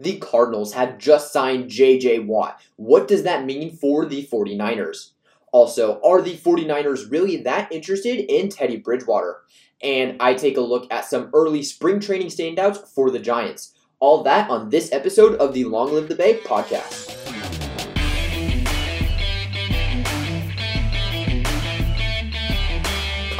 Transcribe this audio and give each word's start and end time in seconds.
The 0.00 0.18
Cardinals 0.18 0.72
have 0.72 0.98
just 0.98 1.32
signed 1.32 1.70
JJ 1.70 2.26
Watt. 2.26 2.60
What 2.76 3.06
does 3.06 3.22
that 3.22 3.44
mean 3.44 3.76
for 3.76 4.04
the 4.06 4.26
49ers? 4.26 5.10
Also, 5.52 6.00
are 6.02 6.20
the 6.20 6.36
49ers 6.36 7.10
really 7.10 7.36
that 7.38 7.70
interested 7.70 8.18
in 8.32 8.48
Teddy 8.48 8.76
Bridgewater? 8.76 9.42
And 9.82 10.16
I 10.20 10.34
take 10.34 10.56
a 10.56 10.60
look 10.60 10.92
at 10.92 11.04
some 11.04 11.30
early 11.32 11.62
spring 11.62 12.00
training 12.00 12.28
standouts 12.28 12.88
for 12.88 13.10
the 13.10 13.20
Giants. 13.20 13.74
All 14.00 14.22
that 14.24 14.50
on 14.50 14.70
this 14.70 14.90
episode 14.92 15.36
of 15.36 15.54
the 15.54 15.64
Long 15.64 15.92
Live 15.92 16.08
the 16.08 16.16
Bay 16.16 16.38
podcast. 16.38 17.33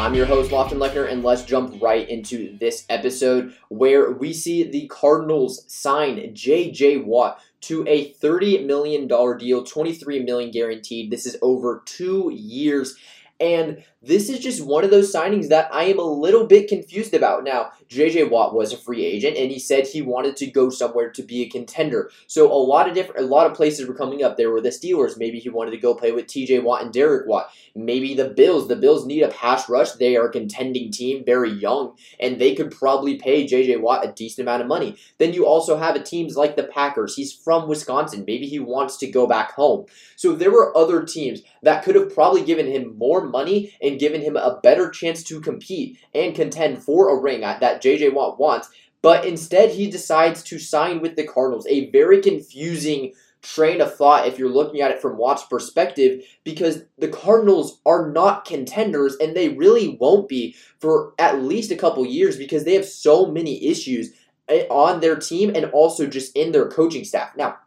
I'm 0.04 0.12
your 0.12 0.26
host, 0.26 0.50
Lofton 0.50 0.76
Lechner, 0.76 1.10
and 1.10 1.24
let's 1.24 1.44
jump 1.44 1.80
right 1.80 2.06
into 2.06 2.58
this 2.58 2.84
episode 2.90 3.54
where 3.70 4.10
we 4.10 4.34
see 4.34 4.62
the 4.62 4.86
Cardinals 4.88 5.64
sign 5.66 6.34
J.J. 6.34 6.98
Watt 6.98 7.40
to 7.62 7.86
a 7.88 8.12
$30 8.12 8.66
million 8.66 9.08
deal, 9.08 9.64
23 9.64 10.22
million 10.22 10.50
guaranteed. 10.50 11.10
This 11.10 11.24
is 11.24 11.38
over 11.40 11.82
two 11.86 12.30
years. 12.34 12.96
And 13.40 13.82
this 14.04 14.28
is 14.28 14.38
just 14.38 14.64
one 14.64 14.84
of 14.84 14.90
those 14.90 15.12
signings 15.12 15.48
that 15.48 15.68
I 15.72 15.84
am 15.84 15.98
a 15.98 16.02
little 16.02 16.46
bit 16.46 16.68
confused 16.68 17.14
about. 17.14 17.42
Now, 17.44 17.72
JJ 17.88 18.30
Watt 18.30 18.54
was 18.54 18.72
a 18.72 18.76
free 18.76 19.04
agent 19.04 19.36
and 19.36 19.50
he 19.50 19.58
said 19.58 19.86
he 19.86 20.02
wanted 20.02 20.36
to 20.36 20.46
go 20.46 20.68
somewhere 20.68 21.10
to 21.10 21.22
be 21.22 21.42
a 21.42 21.48
contender. 21.48 22.10
So 22.26 22.50
a 22.52 22.54
lot 22.54 22.88
of 22.88 22.94
different 22.94 23.20
a 23.20 23.28
lot 23.28 23.46
of 23.46 23.56
places 23.56 23.88
were 23.88 23.94
coming 23.94 24.22
up. 24.22 24.36
There 24.36 24.50
were 24.50 24.60
the 24.60 24.68
Steelers, 24.68 25.18
maybe 25.18 25.38
he 25.38 25.48
wanted 25.48 25.70
to 25.70 25.78
go 25.78 25.94
play 25.94 26.12
with 26.12 26.26
TJ 26.26 26.62
Watt 26.62 26.82
and 26.82 26.92
Derek 26.92 27.26
Watt. 27.26 27.50
Maybe 27.74 28.14
the 28.14 28.28
Bills. 28.28 28.68
The 28.68 28.76
Bills 28.76 29.06
need 29.06 29.22
a 29.22 29.28
pass 29.28 29.68
rush. 29.68 29.92
They 29.92 30.16
are 30.16 30.26
a 30.26 30.32
contending 30.32 30.90
team, 30.90 31.24
very 31.24 31.50
young, 31.50 31.96
and 32.20 32.38
they 32.38 32.54
could 32.54 32.70
probably 32.70 33.16
pay 33.16 33.46
JJ 33.46 33.80
Watt 33.80 34.04
a 34.04 34.12
decent 34.12 34.46
amount 34.46 34.62
of 34.62 34.68
money. 34.68 34.96
Then 35.18 35.32
you 35.32 35.46
also 35.46 35.76
have 35.76 35.96
a 35.96 36.02
teams 36.02 36.36
like 36.36 36.56
the 36.56 36.64
Packers. 36.64 37.16
He's 37.16 37.32
from 37.32 37.68
Wisconsin. 37.68 38.24
Maybe 38.26 38.46
he 38.46 38.58
wants 38.58 38.96
to 38.98 39.10
go 39.10 39.26
back 39.26 39.52
home. 39.52 39.86
So 40.16 40.32
there 40.32 40.52
were 40.52 40.76
other 40.76 41.02
teams 41.02 41.42
that 41.62 41.84
could 41.84 41.94
have 41.94 42.14
probably 42.14 42.44
given 42.44 42.66
him 42.66 42.96
more 42.98 43.24
money 43.24 43.74
and 43.82 43.93
given 43.98 44.20
him 44.20 44.36
a 44.36 44.60
better 44.62 44.90
chance 44.90 45.22
to 45.24 45.40
compete 45.40 45.98
and 46.14 46.34
contend 46.34 46.82
for 46.82 47.08
a 47.08 47.20
ring 47.20 47.40
that 47.40 47.82
JJ 47.82 48.14
Watt 48.14 48.38
wants. 48.38 48.68
But 49.02 49.26
instead, 49.26 49.70
he 49.70 49.90
decides 49.90 50.42
to 50.44 50.58
sign 50.58 51.02
with 51.02 51.16
the 51.16 51.26
Cardinals. 51.26 51.66
A 51.68 51.90
very 51.90 52.22
confusing 52.22 53.12
train 53.44 53.82
of 53.82 53.94
thought 53.94 54.26
if 54.26 54.38
you're 54.38 54.48
looking 54.48 54.80
at 54.80 54.90
it 54.90 55.00
from 55.02 55.18
Watt's 55.18 55.44
perspective 55.44 56.24
because 56.44 56.84
the 56.98 57.08
Cardinals 57.08 57.80
are 57.84 58.10
not 58.10 58.46
contenders 58.46 59.16
and 59.16 59.36
they 59.36 59.50
really 59.50 59.98
won't 60.00 60.28
be 60.28 60.56
for 60.80 61.12
at 61.18 61.42
least 61.42 61.70
a 61.70 61.76
couple 61.76 62.06
years 62.06 62.38
because 62.38 62.64
they 62.64 62.74
have 62.74 62.86
so 62.86 63.26
many 63.26 63.66
issues 63.66 64.12
eh, 64.48 64.64
on 64.70 65.00
their 65.00 65.16
team 65.16 65.52
and 65.54 65.66
also 65.66 66.06
just 66.06 66.34
in 66.34 66.52
their 66.52 66.68
coaching 66.68 67.04
staff. 67.04 67.36
Now, 67.36 67.58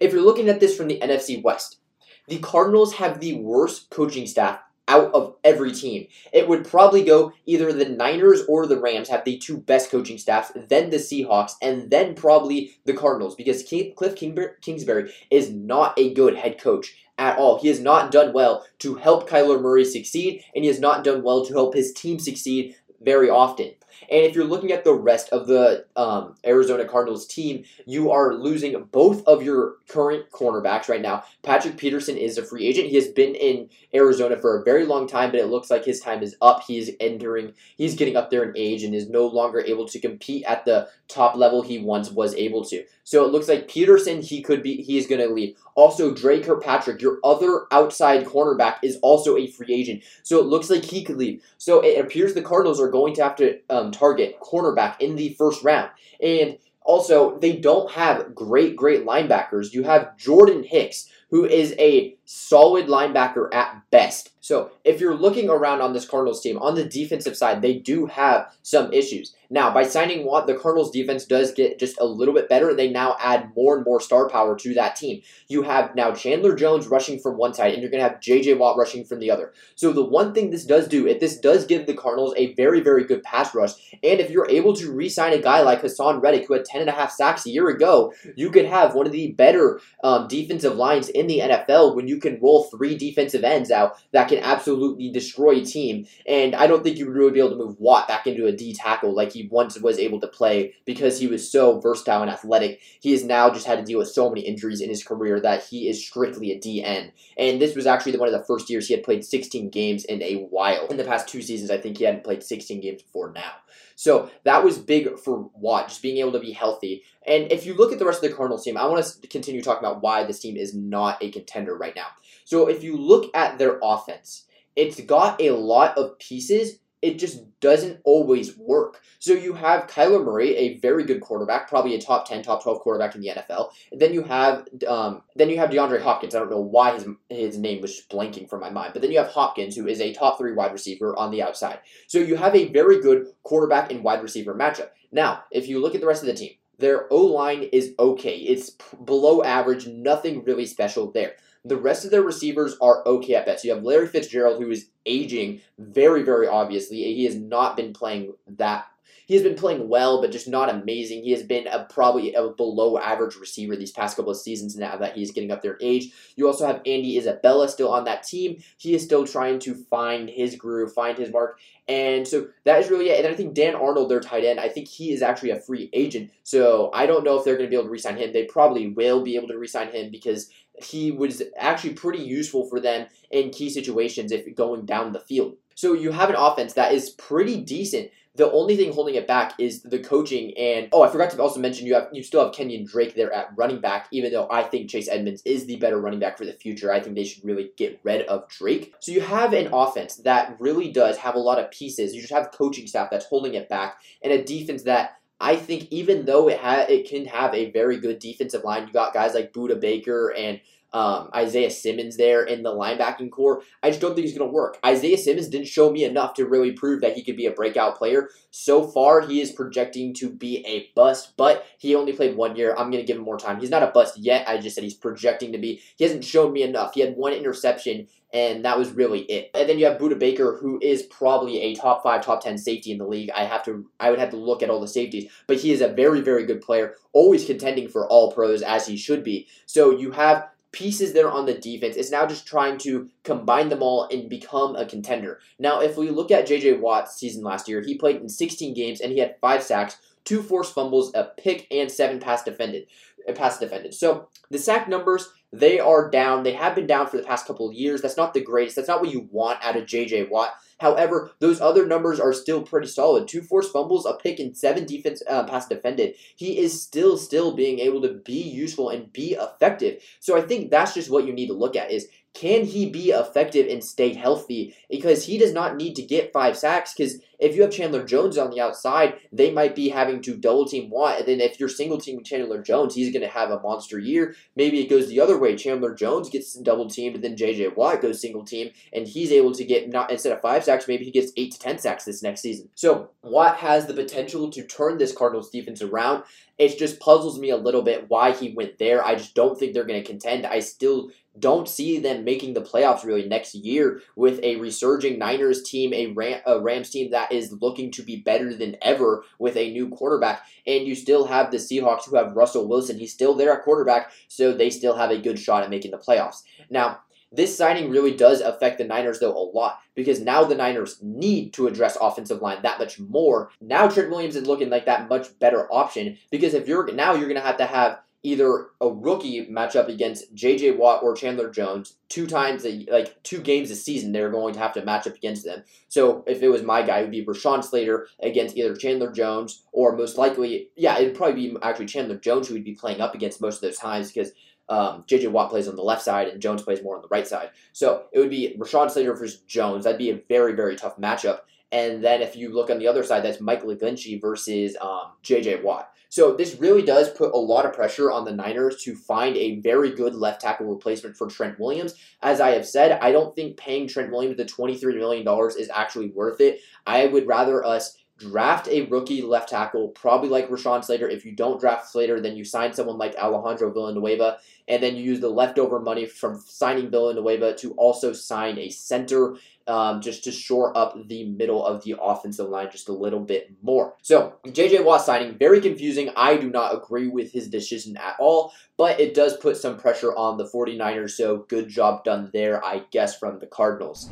if 0.00 0.12
you're 0.12 0.22
looking 0.22 0.48
at 0.48 0.58
this 0.58 0.76
from 0.76 0.88
the 0.88 0.98
NFC 0.98 1.40
West, 1.40 1.78
the 2.26 2.38
Cardinals 2.38 2.94
have 2.94 3.20
the 3.20 3.34
worst 3.34 3.90
coaching 3.90 4.26
staff 4.26 4.60
out 4.90 5.14
of 5.14 5.36
every 5.44 5.72
team. 5.72 6.08
It 6.32 6.48
would 6.48 6.66
probably 6.66 7.04
go 7.04 7.32
either 7.46 7.72
the 7.72 7.88
Niners 7.88 8.42
or 8.48 8.66
the 8.66 8.80
Rams 8.80 9.08
have 9.08 9.24
the 9.24 9.38
two 9.38 9.56
best 9.56 9.90
coaching 9.90 10.18
staffs, 10.18 10.50
then 10.54 10.90
the 10.90 10.96
Seahawks, 10.96 11.52
and 11.62 11.90
then 11.90 12.14
probably 12.14 12.72
the 12.84 12.92
Cardinals 12.92 13.36
because 13.36 13.62
Cliff 13.62 14.16
Kingsbury 14.16 15.12
is 15.30 15.50
not 15.50 15.96
a 15.96 16.12
good 16.12 16.34
head 16.36 16.60
coach 16.60 16.96
at 17.16 17.38
all. 17.38 17.60
He 17.60 17.68
has 17.68 17.80
not 17.80 18.10
done 18.10 18.32
well 18.32 18.66
to 18.80 18.96
help 18.96 19.28
Kyler 19.28 19.62
Murray 19.62 19.84
succeed, 19.84 20.42
and 20.54 20.64
he 20.64 20.68
has 20.68 20.80
not 20.80 21.04
done 21.04 21.22
well 21.22 21.44
to 21.44 21.52
help 21.52 21.74
his 21.74 21.92
team 21.92 22.18
succeed 22.18 22.74
very 23.00 23.30
often. 23.30 23.72
And 24.10 24.24
if 24.24 24.34
you're 24.34 24.44
looking 24.44 24.72
at 24.72 24.84
the 24.84 24.94
rest 24.94 25.28
of 25.30 25.46
the 25.46 25.86
um, 25.96 26.34
Arizona 26.46 26.84
Cardinals 26.84 27.26
team, 27.26 27.64
you 27.86 28.10
are 28.10 28.34
losing 28.34 28.82
both 28.92 29.26
of 29.26 29.42
your 29.42 29.76
current 29.88 30.30
cornerbacks 30.30 30.88
right 30.88 31.02
now. 31.02 31.24
Patrick 31.42 31.76
Peterson 31.76 32.16
is 32.16 32.38
a 32.38 32.44
free 32.44 32.66
agent. 32.66 32.88
He 32.88 32.96
has 32.96 33.08
been 33.08 33.34
in 33.34 33.68
Arizona 33.94 34.36
for 34.36 34.58
a 34.58 34.64
very 34.64 34.86
long 34.86 35.06
time, 35.06 35.30
but 35.30 35.40
it 35.40 35.46
looks 35.46 35.70
like 35.70 35.84
his 35.84 36.00
time 36.00 36.22
is 36.22 36.36
up. 36.40 36.62
He's 36.66 36.90
entering, 37.00 37.52
he's 37.76 37.94
getting 37.94 38.16
up 38.16 38.30
there 38.30 38.44
in 38.44 38.56
age 38.56 38.82
and 38.82 38.94
is 38.94 39.08
no 39.08 39.26
longer 39.26 39.60
able 39.60 39.86
to 39.88 39.98
compete 39.98 40.44
at 40.44 40.64
the 40.64 40.88
top 41.08 41.36
level 41.36 41.62
he 41.62 41.78
once 41.78 42.10
was 42.10 42.34
able 42.34 42.64
to. 42.66 42.84
So 43.04 43.24
it 43.24 43.32
looks 43.32 43.48
like 43.48 43.68
Peterson, 43.68 44.22
he 44.22 44.40
could 44.40 44.62
be, 44.62 44.82
he 44.82 44.96
is 44.96 45.08
going 45.08 45.20
to 45.20 45.34
leave. 45.34 45.56
Also, 45.74 46.14
Dre 46.14 46.40
Kirkpatrick, 46.40 47.02
your 47.02 47.18
other 47.24 47.66
outside 47.72 48.24
cornerback, 48.24 48.76
is 48.82 48.98
also 49.02 49.36
a 49.36 49.48
free 49.48 49.74
agent. 49.74 50.04
So 50.22 50.38
it 50.38 50.46
looks 50.46 50.70
like 50.70 50.84
he 50.84 51.02
could 51.02 51.16
leave. 51.16 51.42
So 51.58 51.80
it 51.80 51.98
appears 51.98 52.34
the 52.34 52.42
Cardinals 52.42 52.80
are 52.80 52.90
going 52.90 53.14
to 53.14 53.22
have 53.22 53.36
to 53.36 53.58
um, 53.80 53.90
target 53.90 54.38
cornerback 54.40 55.00
in 55.00 55.16
the 55.16 55.34
first 55.34 55.62
round. 55.64 55.90
And 56.22 56.58
also, 56.82 57.38
they 57.38 57.56
don't 57.56 57.90
have 57.92 58.34
great, 58.34 58.74
great 58.74 59.04
linebackers. 59.04 59.72
You 59.72 59.82
have 59.84 60.16
Jordan 60.16 60.62
Hicks, 60.62 61.08
who 61.30 61.44
is 61.44 61.74
a 61.78 62.16
solid 62.24 62.86
linebacker 62.86 63.52
at 63.54 63.82
best. 63.90 64.29
So, 64.40 64.70
if 64.84 65.00
you're 65.00 65.14
looking 65.14 65.50
around 65.50 65.82
on 65.82 65.92
this 65.92 66.08
Cardinals 66.08 66.40
team, 66.40 66.58
on 66.58 66.74
the 66.74 66.84
defensive 66.84 67.36
side, 67.36 67.60
they 67.60 67.74
do 67.74 68.06
have 68.06 68.50
some 68.62 68.92
issues. 68.92 69.34
Now, 69.52 69.74
by 69.74 69.82
signing 69.82 70.24
Watt, 70.24 70.46
the 70.46 70.54
Cardinals 70.54 70.92
defense 70.92 71.24
does 71.26 71.52
get 71.52 71.78
just 71.78 72.00
a 72.00 72.06
little 72.06 72.32
bit 72.32 72.48
better. 72.48 72.72
They 72.72 72.88
now 72.88 73.16
add 73.18 73.50
more 73.56 73.76
and 73.76 73.84
more 73.84 74.00
star 74.00 74.28
power 74.28 74.56
to 74.56 74.74
that 74.74 74.94
team. 74.94 75.22
You 75.48 75.62
have 75.62 75.94
now 75.96 76.12
Chandler 76.12 76.54
Jones 76.54 76.86
rushing 76.86 77.18
from 77.18 77.36
one 77.36 77.52
side, 77.52 77.74
and 77.74 77.82
you're 77.82 77.90
going 77.90 78.02
to 78.02 78.08
have 78.08 78.20
J.J. 78.20 78.54
Watt 78.54 78.78
rushing 78.78 79.04
from 79.04 79.18
the 79.18 79.30
other. 79.30 79.52
So, 79.74 79.92
the 79.92 80.04
one 80.04 80.32
thing 80.32 80.50
this 80.50 80.64
does 80.64 80.88
do, 80.88 81.06
if 81.06 81.20
this 81.20 81.38
does 81.38 81.66
give 81.66 81.86
the 81.86 81.94
Cardinals 81.94 82.32
a 82.36 82.54
very, 82.54 82.80
very 82.80 83.04
good 83.04 83.22
pass 83.22 83.54
rush, 83.54 83.72
and 84.02 84.20
if 84.20 84.30
you're 84.30 84.48
able 84.48 84.74
to 84.76 84.90
re 84.90 85.08
sign 85.08 85.32
a 85.32 85.42
guy 85.42 85.60
like 85.60 85.82
Haason 85.82 86.22
Reddick, 86.22 86.46
who 86.46 86.54
had 86.54 86.64
10.5 86.64 87.10
sacks 87.10 87.44
a 87.44 87.50
year 87.50 87.68
ago, 87.68 88.14
you 88.36 88.50
could 88.50 88.66
have 88.66 88.94
one 88.94 89.06
of 89.06 89.12
the 89.12 89.32
better 89.32 89.80
um, 90.02 90.28
defensive 90.28 90.76
lines 90.76 91.08
in 91.10 91.26
the 91.26 91.40
NFL 91.40 91.94
when 91.94 92.08
you 92.08 92.18
can 92.18 92.40
roll 92.40 92.64
three 92.64 92.96
defensive 92.96 93.44
ends 93.44 93.70
out 93.70 93.96
that 94.12 94.28
can 94.28 94.39
absolutely 94.40 95.10
destroy 95.10 95.60
a 95.60 95.64
team. 95.64 96.06
And 96.26 96.54
I 96.54 96.66
don't 96.66 96.82
think 96.82 96.96
you 96.96 97.06
would 97.06 97.14
really 97.14 97.32
be 97.32 97.40
able 97.40 97.50
to 97.50 97.56
move 97.56 97.78
Watt 97.78 98.08
back 98.08 98.26
into 98.26 98.46
a 98.46 98.52
D 98.52 98.74
tackle 98.74 99.14
like 99.14 99.32
he 99.32 99.48
once 99.50 99.78
was 99.78 99.98
able 99.98 100.20
to 100.20 100.26
play 100.26 100.74
because 100.84 101.18
he 101.18 101.26
was 101.26 101.50
so 101.50 101.80
versatile 101.80 102.22
and 102.22 102.30
athletic. 102.30 102.80
He 103.00 103.12
has 103.12 103.24
now 103.24 103.50
just 103.50 103.66
had 103.66 103.78
to 103.78 103.84
deal 103.84 103.98
with 103.98 104.08
so 104.08 104.28
many 104.28 104.42
injuries 104.42 104.80
in 104.80 104.88
his 104.88 105.04
career 105.04 105.40
that 105.40 105.64
he 105.64 105.88
is 105.88 106.04
strictly 106.04 106.52
a 106.52 106.58
DN. 106.58 107.12
And 107.36 107.60
this 107.60 107.74
was 107.74 107.86
actually 107.86 108.16
one 108.16 108.28
of 108.28 108.38
the 108.38 108.44
first 108.44 108.70
years 108.70 108.88
he 108.88 108.94
had 108.94 109.04
played 109.04 109.24
16 109.24 109.70
games 109.70 110.04
in 110.04 110.22
a 110.22 110.46
while. 110.50 110.86
In 110.88 110.96
the 110.96 111.04
past 111.04 111.28
two 111.28 111.42
seasons, 111.42 111.70
I 111.70 111.78
think 111.78 111.98
he 111.98 112.04
hadn't 112.04 112.24
played 112.24 112.42
16 112.42 112.80
games 112.80 113.02
before 113.02 113.32
now. 113.32 113.52
So 114.00 114.30
that 114.44 114.64
was 114.64 114.78
big 114.78 115.18
for 115.18 115.50
Watt, 115.52 115.88
just 115.88 116.00
being 116.00 116.16
able 116.16 116.32
to 116.32 116.40
be 116.40 116.52
healthy. 116.52 117.02
And 117.26 117.52
if 117.52 117.66
you 117.66 117.74
look 117.74 117.92
at 117.92 117.98
the 117.98 118.06
rest 118.06 118.24
of 118.24 118.30
the 118.30 118.34
Cardinals 118.34 118.64
team, 118.64 118.78
I 118.78 118.86
want 118.86 119.04
to 119.04 119.28
continue 119.28 119.60
talking 119.60 119.86
about 119.86 120.00
why 120.00 120.24
this 120.24 120.40
team 120.40 120.56
is 120.56 120.74
not 120.74 121.22
a 121.22 121.30
contender 121.30 121.76
right 121.76 121.94
now. 121.94 122.06
So 122.46 122.66
if 122.66 122.82
you 122.82 122.96
look 122.96 123.30
at 123.36 123.58
their 123.58 123.78
offense, 123.82 124.46
it's 124.74 124.98
got 125.02 125.38
a 125.38 125.50
lot 125.50 125.98
of 125.98 126.18
pieces 126.18 126.78
it 127.02 127.18
just 127.18 127.42
doesn't 127.60 128.00
always 128.04 128.56
work. 128.56 129.00
So 129.18 129.32
you 129.32 129.54
have 129.54 129.86
Kyler 129.86 130.24
Murray, 130.24 130.56
a 130.56 130.78
very 130.78 131.04
good 131.04 131.20
quarterback, 131.20 131.68
probably 131.68 131.94
a 131.94 132.00
top 132.00 132.28
ten, 132.28 132.42
top 132.42 132.62
twelve 132.62 132.80
quarterback 132.80 133.14
in 133.14 133.20
the 133.20 133.28
NFL. 133.28 133.70
Then 133.92 134.12
you 134.12 134.22
have 134.22 134.66
um, 134.86 135.22
then 135.36 135.48
you 135.48 135.58
have 135.58 135.70
DeAndre 135.70 136.02
Hopkins. 136.02 136.34
I 136.34 136.38
don't 136.38 136.50
know 136.50 136.60
why 136.60 136.94
his 136.94 137.06
his 137.28 137.58
name 137.58 137.80
was 137.80 138.02
blanking 138.10 138.48
from 138.48 138.60
my 138.60 138.70
mind, 138.70 138.92
but 138.92 139.02
then 139.02 139.12
you 139.12 139.18
have 139.18 139.28
Hopkins, 139.28 139.76
who 139.76 139.86
is 139.86 140.00
a 140.00 140.12
top 140.12 140.38
three 140.38 140.52
wide 140.52 140.72
receiver 140.72 141.16
on 141.16 141.30
the 141.30 141.42
outside. 141.42 141.80
So 142.06 142.18
you 142.18 142.36
have 142.36 142.54
a 142.54 142.68
very 142.68 143.00
good 143.00 143.28
quarterback 143.42 143.90
and 143.90 144.04
wide 144.04 144.22
receiver 144.22 144.54
matchup. 144.54 144.90
Now, 145.12 145.44
if 145.50 145.68
you 145.68 145.80
look 145.80 145.94
at 145.94 146.00
the 146.00 146.06
rest 146.06 146.22
of 146.22 146.26
the 146.26 146.34
team, 146.34 146.52
their 146.78 147.12
O 147.12 147.24
line 147.26 147.62
is 147.72 147.94
okay. 147.98 148.36
It's 148.36 148.70
below 149.04 149.42
average, 149.42 149.86
nothing 149.86 150.44
really 150.44 150.66
special 150.66 151.10
there. 151.10 151.34
The 151.64 151.76
rest 151.76 152.04
of 152.04 152.10
their 152.10 152.22
receivers 152.22 152.76
are 152.80 153.06
okay 153.06 153.34
at 153.34 153.46
best. 153.46 153.64
You 153.64 153.74
have 153.74 153.84
Larry 153.84 154.06
Fitzgerald, 154.06 154.62
who 154.62 154.70
is 154.70 154.88
aging 155.04 155.60
very, 155.78 156.22
very 156.22 156.46
obviously. 156.46 157.02
He 157.02 157.24
has 157.24 157.36
not 157.36 157.76
been 157.76 157.92
playing 157.92 158.34
that 158.56 158.86
he 159.30 159.36
has 159.36 159.44
been 159.44 159.54
playing 159.54 159.88
well, 159.88 160.20
but 160.20 160.32
just 160.32 160.48
not 160.48 160.68
amazing. 160.68 161.22
He 161.22 161.30
has 161.30 161.44
been 161.44 161.68
a, 161.68 161.84
probably 161.84 162.34
a 162.34 162.48
below 162.48 162.98
average 162.98 163.36
receiver 163.36 163.76
these 163.76 163.92
past 163.92 164.16
couple 164.16 164.32
of 164.32 164.36
seasons 164.36 164.74
now 164.74 164.96
that 164.96 165.14
he's 165.16 165.30
getting 165.30 165.52
up 165.52 165.62
there 165.62 165.74
in 165.74 165.86
age. 165.86 166.12
You 166.34 166.48
also 166.48 166.66
have 166.66 166.82
Andy 166.84 167.16
Isabella 167.16 167.68
still 167.68 167.92
on 167.92 168.02
that 168.06 168.24
team. 168.24 168.60
He 168.76 168.92
is 168.92 169.04
still 169.04 169.24
trying 169.24 169.60
to 169.60 169.76
find 169.76 170.28
his 170.28 170.56
groove, 170.56 170.92
find 170.92 171.16
his 171.16 171.32
mark. 171.32 171.60
And 171.86 172.26
so 172.26 172.48
that 172.64 172.80
is 172.80 172.90
really 172.90 173.10
it. 173.10 173.24
And 173.24 173.32
I 173.32 173.36
think 173.36 173.54
Dan 173.54 173.76
Arnold, 173.76 174.10
their 174.10 174.18
tight 174.18 174.44
end, 174.44 174.58
I 174.58 174.68
think 174.68 174.88
he 174.88 175.12
is 175.12 175.22
actually 175.22 175.50
a 175.50 175.60
free 175.60 175.90
agent. 175.92 176.32
So 176.42 176.90
I 176.92 177.06
don't 177.06 177.22
know 177.22 177.38
if 177.38 177.44
they're 177.44 177.56
going 177.56 177.68
to 177.68 177.70
be 177.70 177.76
able 177.76 177.86
to 177.86 177.92
resign 177.92 178.16
him. 178.16 178.32
They 178.32 178.46
probably 178.46 178.88
will 178.88 179.22
be 179.22 179.36
able 179.36 179.46
to 179.46 179.58
resign 179.58 179.92
him 179.92 180.10
because 180.10 180.50
he 180.82 181.12
was 181.12 181.40
actually 181.56 181.92
pretty 181.94 182.24
useful 182.24 182.68
for 182.68 182.80
them 182.80 183.06
in 183.30 183.50
key 183.50 183.70
situations 183.70 184.32
if 184.32 184.52
going 184.56 184.86
down 184.86 185.12
the 185.12 185.20
field. 185.20 185.56
So 185.76 185.92
you 185.92 186.10
have 186.10 186.30
an 186.30 186.36
offense 186.36 186.72
that 186.72 186.92
is 186.92 187.10
pretty 187.10 187.60
decent. 187.60 188.10
The 188.40 188.50
only 188.52 188.74
thing 188.74 188.90
holding 188.90 189.16
it 189.16 189.26
back 189.26 189.52
is 189.58 189.82
the 189.82 189.98
coaching. 189.98 190.56
And 190.56 190.88
oh, 190.92 191.02
I 191.02 191.10
forgot 191.10 191.28
to 191.28 191.42
also 191.42 191.60
mention 191.60 191.86
you 191.86 191.92
have 191.92 192.08
you 192.10 192.22
still 192.22 192.42
have 192.42 192.54
Kenyan 192.54 192.90
Drake 192.90 193.14
there 193.14 193.30
at 193.30 193.50
running 193.54 193.82
back. 193.82 194.08
Even 194.12 194.32
though 194.32 194.48
I 194.50 194.62
think 194.62 194.88
Chase 194.88 195.10
Edmonds 195.10 195.42
is 195.44 195.66
the 195.66 195.76
better 195.76 196.00
running 196.00 196.20
back 196.20 196.38
for 196.38 196.46
the 196.46 196.54
future, 196.54 196.90
I 196.90 197.00
think 197.00 197.16
they 197.16 197.24
should 197.24 197.44
really 197.44 197.72
get 197.76 198.00
rid 198.02 198.22
of 198.28 198.48
Drake. 198.48 198.94
So 199.00 199.12
you 199.12 199.20
have 199.20 199.52
an 199.52 199.68
offense 199.74 200.16
that 200.24 200.56
really 200.58 200.90
does 200.90 201.18
have 201.18 201.34
a 201.34 201.38
lot 201.38 201.58
of 201.58 201.70
pieces. 201.70 202.14
You 202.14 202.22
just 202.22 202.32
have 202.32 202.50
coaching 202.50 202.86
staff 202.86 203.10
that's 203.10 203.26
holding 203.26 203.52
it 203.52 203.68
back, 203.68 204.00
and 204.24 204.32
a 204.32 204.42
defense 204.42 204.84
that 204.84 205.18
I 205.38 205.56
think 205.56 205.88
even 205.90 206.24
though 206.24 206.48
it 206.48 206.60
ha- 206.60 206.86
it 206.88 207.10
can 207.10 207.26
have 207.26 207.54
a 207.54 207.70
very 207.72 207.98
good 207.98 208.20
defensive 208.20 208.64
line, 208.64 208.86
you 208.86 208.92
got 208.94 209.12
guys 209.12 209.34
like 209.34 209.52
Budda 209.52 209.78
Baker 209.78 210.32
and 210.34 210.62
um, 210.92 211.30
Isaiah 211.34 211.70
Simmons 211.70 212.16
there 212.16 212.44
in 212.44 212.62
the 212.62 212.72
linebacking 212.72 213.30
core. 213.30 213.62
I 213.82 213.90
just 213.90 214.00
don't 214.00 214.14
think 214.14 214.26
he's 214.26 214.36
going 214.36 214.48
to 214.48 214.52
work. 214.52 214.78
Isaiah 214.84 215.18
Simmons 215.18 215.48
didn't 215.48 215.68
show 215.68 215.90
me 215.90 216.04
enough 216.04 216.34
to 216.34 216.46
really 216.46 216.72
prove 216.72 217.00
that 217.00 217.14
he 217.14 217.22
could 217.22 217.36
be 217.36 217.46
a 217.46 217.52
breakout 217.52 217.96
player. 217.96 218.28
So 218.50 218.86
far, 218.86 219.20
he 219.20 219.40
is 219.40 219.52
projecting 219.52 220.14
to 220.14 220.30
be 220.30 220.64
a 220.66 220.90
bust, 220.94 221.34
but 221.36 221.66
he 221.78 221.94
only 221.94 222.12
played 222.12 222.36
one 222.36 222.56
year. 222.56 222.72
I'm 222.72 222.90
going 222.90 223.02
to 223.02 223.06
give 223.06 223.16
him 223.16 223.24
more 223.24 223.38
time. 223.38 223.60
He's 223.60 223.70
not 223.70 223.82
a 223.82 223.88
bust 223.88 224.18
yet. 224.18 224.48
I 224.48 224.58
just 224.58 224.74
said 224.74 224.84
he's 224.84 224.94
projecting 224.94 225.52
to 225.52 225.58
be. 225.58 225.80
He 225.96 226.04
hasn't 226.04 226.24
shown 226.24 226.52
me 226.52 226.62
enough. 226.62 226.94
He 226.94 227.00
had 227.00 227.16
one 227.16 227.32
interception 227.32 228.08
and 228.32 228.64
that 228.64 228.78
was 228.78 228.90
really 228.92 229.20
it. 229.22 229.50
And 229.54 229.68
then 229.68 229.78
you 229.78 229.86
have 229.86 229.98
Budda 229.98 230.18
Baker, 230.18 230.56
who 230.60 230.78
is 230.80 231.02
probably 231.04 231.60
a 231.60 231.74
top 231.74 232.02
five, 232.02 232.24
top 232.24 232.42
ten 232.42 232.58
safety 232.58 232.92
in 232.92 232.98
the 232.98 233.06
league. 233.06 233.30
I 233.30 233.44
have 233.44 233.64
to, 233.64 233.86
I 233.98 234.10
would 234.10 234.18
have 234.18 234.30
to 234.30 234.36
look 234.36 234.62
at 234.62 234.70
all 234.70 234.80
the 234.80 234.88
safeties, 234.88 235.30
but 235.46 235.58
he 235.58 235.72
is 235.72 235.80
a 235.80 235.88
very, 235.88 236.20
very 236.20 236.46
good 236.46 236.60
player, 236.60 236.94
always 237.12 237.44
contending 237.44 237.88
for 237.88 238.06
all 238.08 238.32
pros 238.32 238.62
as 238.62 238.86
he 238.86 238.96
should 238.96 239.24
be. 239.24 239.48
So 239.66 239.90
you 239.90 240.12
have 240.12 240.48
pieces 240.72 241.12
there 241.12 241.30
on 241.30 241.46
the 241.46 241.54
defense. 241.54 241.96
It's 241.96 242.10
now 242.10 242.26
just 242.26 242.46
trying 242.46 242.78
to 242.78 243.08
combine 243.24 243.68
them 243.68 243.82
all 243.82 244.08
and 244.10 244.28
become 244.28 244.76
a 244.76 244.86
contender. 244.86 245.40
Now, 245.58 245.80
if 245.80 245.96
we 245.96 246.10
look 246.10 246.30
at 246.30 246.46
JJ 246.46 246.80
Watt's 246.80 247.16
season 247.16 247.42
last 247.42 247.68
year, 247.68 247.80
he 247.80 247.98
played 247.98 248.16
in 248.16 248.28
16 248.28 248.74
games 248.74 249.00
and 249.00 249.12
he 249.12 249.18
had 249.18 249.36
five 249.40 249.62
sacks, 249.62 249.96
two 250.24 250.42
forced 250.42 250.74
fumbles, 250.74 251.12
a 251.14 251.24
pick, 251.24 251.66
and 251.70 251.90
seven 251.90 252.20
pass 252.20 252.44
defended. 252.44 252.86
Uh, 253.28 253.32
pass 253.32 253.58
defended. 253.58 253.94
So 253.94 254.28
the 254.50 254.58
sack 254.58 254.88
numbers 254.88 255.28
they 255.52 255.80
are 255.80 256.08
down. 256.08 256.44
They 256.44 256.52
have 256.52 256.76
been 256.76 256.86
down 256.86 257.08
for 257.08 257.16
the 257.16 257.24
past 257.24 257.46
couple 257.46 257.68
of 257.68 257.74
years. 257.74 258.00
That's 258.00 258.16
not 258.16 258.34
the 258.34 258.40
greatest. 258.40 258.76
That's 258.76 258.88
not 258.88 259.00
what 259.00 259.10
you 259.10 259.28
want 259.32 259.58
out 259.62 259.76
of 259.76 259.84
JJ 259.84 260.30
Watt. 260.30 260.54
However, 260.80 261.32
those 261.38 261.60
other 261.60 261.86
numbers 261.86 262.18
are 262.18 262.32
still 262.32 262.62
pretty 262.62 262.88
solid. 262.88 263.28
Two 263.28 263.42
forced 263.42 263.72
fumbles, 263.72 264.06
a 264.06 264.14
pick, 264.14 264.38
and 264.38 264.56
seven 264.56 264.86
defense 264.86 265.22
uh, 265.28 265.44
pass 265.44 265.68
defended. 265.68 266.14
He 266.36 266.58
is 266.58 266.82
still 266.82 267.16
still 267.16 267.54
being 267.54 267.78
able 267.78 268.00
to 268.02 268.14
be 268.14 268.42
useful 268.42 268.88
and 268.88 269.12
be 269.12 269.34
effective. 269.34 270.02
So 270.20 270.36
I 270.36 270.42
think 270.42 270.70
that's 270.70 270.94
just 270.94 271.10
what 271.10 271.26
you 271.26 271.32
need 271.32 271.48
to 271.48 271.54
look 271.54 271.76
at 271.76 271.90
is 271.90 272.08
can 272.32 272.64
he 272.64 272.88
be 272.88 273.10
effective 273.10 273.66
and 273.66 273.82
stay 273.82 274.14
healthy? 274.14 274.74
Because 274.88 275.26
he 275.26 275.36
does 275.36 275.52
not 275.52 275.76
need 275.76 275.96
to 275.96 276.02
get 276.02 276.32
five 276.32 276.56
sacks. 276.56 276.94
Because 276.94 277.20
if 277.40 277.56
you 277.56 277.62
have 277.62 277.72
Chandler 277.72 278.04
Jones 278.04 278.38
on 278.38 278.50
the 278.50 278.60
outside, 278.60 279.14
they 279.32 279.50
might 279.50 279.74
be 279.74 279.88
having 279.88 280.22
to 280.22 280.36
double 280.36 280.66
team 280.66 280.90
Watt. 280.90 281.18
And 281.18 281.26
then 281.26 281.40
if 281.40 281.58
you're 281.58 281.68
single 281.68 281.98
teaming 281.98 282.22
Chandler 282.22 282.62
Jones, 282.62 282.94
he's 282.94 283.12
going 283.12 283.22
to 283.22 283.32
have 283.32 283.50
a 283.50 283.60
monster 283.60 283.98
year. 283.98 284.36
Maybe 284.54 284.80
it 284.80 284.90
goes 284.90 285.08
the 285.08 285.20
other 285.20 285.38
way. 285.38 285.56
Chandler 285.56 285.94
Jones 285.94 286.30
gets 286.30 286.54
double 286.54 286.88
teamed, 286.88 287.16
and 287.16 287.24
then 287.24 287.36
JJ 287.36 287.76
Watt 287.76 288.02
goes 288.02 288.20
single 288.20 288.44
team, 288.44 288.70
and 288.92 289.08
he's 289.08 289.32
able 289.32 289.52
to 289.52 289.64
get 289.64 289.88
not 289.88 290.10
instead 290.10 290.32
of 290.32 290.42
five 290.42 290.62
sacks, 290.64 290.86
maybe 290.86 291.04
he 291.04 291.10
gets 291.10 291.32
eight 291.36 291.52
to 291.52 291.58
ten 291.58 291.78
sacks 291.78 292.04
this 292.04 292.22
next 292.22 292.42
season. 292.42 292.68
So 292.74 293.10
Watt 293.22 293.56
has 293.56 293.86
the 293.86 293.94
potential 293.94 294.50
to 294.50 294.66
turn 294.66 294.98
this 294.98 295.14
Cardinals 295.16 295.50
defense 295.50 295.82
around. 295.82 296.24
It 296.58 296.78
just 296.78 297.00
puzzles 297.00 297.38
me 297.38 297.48
a 297.48 297.56
little 297.56 297.80
bit 297.80 298.10
why 298.10 298.32
he 298.32 298.52
went 298.52 298.76
there. 298.78 299.02
I 299.02 299.14
just 299.14 299.34
don't 299.34 299.58
think 299.58 299.72
they're 299.72 299.84
going 299.84 300.02
to 300.02 300.06
contend. 300.06 300.44
I 300.44 300.60
still 300.60 301.10
don't 301.38 301.68
see 301.68 301.98
them 301.98 302.24
making 302.24 302.54
the 302.54 302.60
playoffs 302.60 303.04
really 303.04 303.28
next 303.28 303.54
year 303.54 304.00
with 304.16 304.40
a 304.42 304.56
resurging 304.56 305.18
Niners 305.18 305.62
team, 305.62 305.92
a, 305.94 306.08
Ram, 306.08 306.40
a, 306.46 306.60
Rams 306.60 306.90
team 306.90 307.10
that 307.12 307.32
is 307.32 307.52
looking 307.60 307.90
to 307.92 308.02
be 308.02 308.16
better 308.16 308.54
than 308.54 308.76
ever 308.82 309.24
with 309.38 309.56
a 309.56 309.70
new 309.70 309.88
quarterback. 309.88 310.44
And 310.66 310.86
you 310.86 310.94
still 310.94 311.26
have 311.26 311.50
the 311.50 311.58
Seahawks 311.58 312.08
who 312.08 312.16
have 312.16 312.36
Russell 312.36 312.68
Wilson. 312.68 312.98
He's 312.98 313.12
still 313.12 313.34
there 313.34 313.52
at 313.52 313.62
quarterback, 313.62 314.10
so 314.28 314.52
they 314.52 314.70
still 314.70 314.96
have 314.96 315.10
a 315.10 315.18
good 315.18 315.38
shot 315.38 315.62
at 315.62 315.70
making 315.70 315.92
the 315.92 315.98
playoffs. 315.98 316.42
Now, 316.68 317.00
this 317.32 317.56
signing 317.56 317.90
really 317.90 318.16
does 318.16 318.40
affect 318.40 318.78
the 318.78 318.84
Niners, 318.84 319.20
though, 319.20 319.36
a 319.36 319.50
lot 319.54 319.78
because 319.94 320.20
now 320.20 320.42
the 320.42 320.56
Niners 320.56 320.98
need 321.00 321.52
to 321.52 321.68
address 321.68 321.96
offensive 322.00 322.42
line 322.42 322.62
that 322.62 322.78
much 322.80 322.98
more. 322.98 323.50
Now 323.60 323.88
Trent 323.88 324.10
Williams 324.10 324.34
is 324.34 324.46
looking 324.46 324.68
like 324.68 324.86
that 324.86 325.08
much 325.08 325.38
better 325.38 325.72
option 325.72 326.18
because 326.30 326.54
if 326.54 326.66
you're 326.66 326.92
now 326.92 327.14
you're 327.14 327.28
going 327.28 327.40
to 327.40 327.46
have 327.46 327.58
to 327.58 327.66
have 327.66 328.00
either 328.22 328.66
a 328.80 328.88
rookie 328.88 329.46
matchup 329.46 329.88
against 329.88 330.34
J.J. 330.34 330.72
Watt 330.72 331.02
or 331.02 331.14
Chandler 331.14 331.50
Jones 331.50 331.94
two 332.08 332.26
times, 332.26 332.66
a, 332.66 332.86
like 332.90 333.22
two 333.22 333.40
games 333.40 333.70
a 333.70 333.76
season, 333.76 334.12
they're 334.12 334.30
going 334.30 334.52
to 334.52 334.60
have 334.60 334.74
to 334.74 334.84
match 334.84 335.06
up 335.06 335.14
against 335.14 335.44
them. 335.44 335.64
So 335.88 336.22
if 336.26 336.42
it 336.42 336.48
was 336.48 336.62
my 336.62 336.82
guy, 336.82 336.98
it 336.98 337.02
would 337.02 337.10
be 337.10 337.24
Rashawn 337.24 337.64
Slater 337.64 338.08
against 338.22 338.56
either 338.56 338.76
Chandler 338.76 339.10
Jones 339.10 339.62
or 339.72 339.96
most 339.96 340.18
likely, 340.18 340.68
yeah, 340.76 340.98
it'd 340.98 341.16
probably 341.16 341.48
be 341.48 341.56
actually 341.62 341.86
Chandler 341.86 342.16
Jones 342.16 342.48
who 342.48 342.54
would 342.54 342.64
be 342.64 342.74
playing 342.74 343.00
up 343.00 343.14
against 343.14 343.40
most 343.40 343.56
of 343.56 343.62
those 343.62 343.78
times 343.78 344.12
because 344.12 344.32
um, 344.68 345.04
J.J. 345.06 345.28
Watt 345.28 345.50
plays 345.50 345.66
on 345.66 345.76
the 345.76 345.82
left 345.82 346.02
side 346.02 346.28
and 346.28 346.42
Jones 346.42 346.62
plays 346.62 346.82
more 346.82 346.96
on 346.96 347.02
the 347.02 347.08
right 347.08 347.26
side. 347.26 347.50
So 347.72 348.04
it 348.12 348.18
would 348.18 348.30
be 348.30 348.56
Rashawn 348.58 348.90
Slater 348.90 349.14
versus 349.14 349.40
Jones. 349.40 349.84
That'd 349.84 349.98
be 349.98 350.10
a 350.10 350.20
very, 350.28 350.52
very 350.52 350.76
tough 350.76 350.96
matchup. 350.98 351.40
And 351.72 352.02
then 352.02 352.20
if 352.20 352.34
you 352.36 352.52
look 352.52 352.70
on 352.70 352.78
the 352.78 352.88
other 352.88 353.04
side, 353.04 353.24
that's 353.24 353.40
Mike 353.40 353.62
McGlinchey 353.62 354.20
versus 354.20 354.76
um, 354.80 355.12
J.J. 355.22 355.62
Watt. 355.62 355.92
So 356.10 356.34
this 356.34 356.56
really 356.58 356.82
does 356.82 357.08
put 357.08 357.32
a 357.32 357.38
lot 357.38 357.64
of 357.64 357.72
pressure 357.72 358.10
on 358.10 358.24
the 358.24 358.32
Niners 358.32 358.82
to 358.82 358.96
find 358.96 359.36
a 359.36 359.60
very 359.60 359.92
good 359.92 360.12
left 360.12 360.40
tackle 360.40 360.66
replacement 360.66 361.16
for 361.16 361.28
Trent 361.28 361.60
Williams. 361.60 361.94
As 362.20 362.40
I 362.40 362.50
have 362.50 362.66
said, 362.66 362.98
I 363.00 363.12
don't 363.12 363.34
think 363.36 363.56
paying 363.56 363.86
Trent 363.86 364.10
Williams 364.10 364.36
the 364.36 364.44
$23 364.44 364.96
million 364.96 365.24
is 365.56 365.70
actually 365.72 366.10
worth 366.10 366.40
it. 366.40 366.62
I 366.84 367.06
would 367.06 367.28
rather 367.28 367.64
us 367.64 367.96
draft 368.20 368.68
a 368.68 368.82
rookie 368.82 369.22
left 369.22 369.48
tackle, 369.48 369.88
probably 369.88 370.28
like 370.28 370.48
Rashawn 370.48 370.84
Slater. 370.84 371.08
If 371.08 371.24
you 371.24 371.32
don't 371.32 371.58
draft 371.58 371.90
Slater, 371.90 372.20
then 372.20 372.36
you 372.36 372.44
sign 372.44 372.72
someone 372.72 372.98
like 372.98 373.16
Alejandro 373.16 373.72
Villanueva, 373.72 374.38
and 374.68 374.82
then 374.82 374.94
you 374.94 375.02
use 375.02 375.20
the 375.20 375.30
leftover 375.30 375.80
money 375.80 376.06
from 376.06 376.40
signing 376.46 376.90
Villanueva 376.90 377.54
to 377.54 377.72
also 377.72 378.12
sign 378.12 378.58
a 378.58 378.68
center 378.68 379.36
um, 379.66 380.00
just 380.00 380.22
to 380.24 380.32
shore 380.32 380.76
up 380.76 380.96
the 381.08 381.24
middle 381.24 381.64
of 381.64 381.82
the 381.82 381.96
offensive 382.00 382.48
line 382.48 382.70
just 382.70 382.88
a 382.88 382.92
little 382.92 383.20
bit 383.20 383.50
more. 383.62 383.94
So, 384.02 384.34
JJ 384.46 384.84
Watt 384.84 385.02
signing, 385.02 385.38
very 385.38 385.60
confusing. 385.60 386.10
I 386.14 386.36
do 386.36 386.50
not 386.50 386.74
agree 386.74 387.08
with 387.08 387.32
his 387.32 387.48
decision 387.48 387.96
at 387.96 388.16
all, 388.20 388.52
but 388.76 389.00
it 389.00 389.14
does 389.14 389.36
put 389.36 389.56
some 389.56 389.78
pressure 389.78 390.14
on 390.14 390.36
the 390.36 390.44
49ers, 390.44 391.10
so 391.10 391.38
good 391.48 391.68
job 391.68 392.04
done 392.04 392.30
there, 392.32 392.64
I 392.64 392.82
guess, 392.90 393.18
from 393.18 393.38
the 393.38 393.46
Cardinals. 393.46 394.10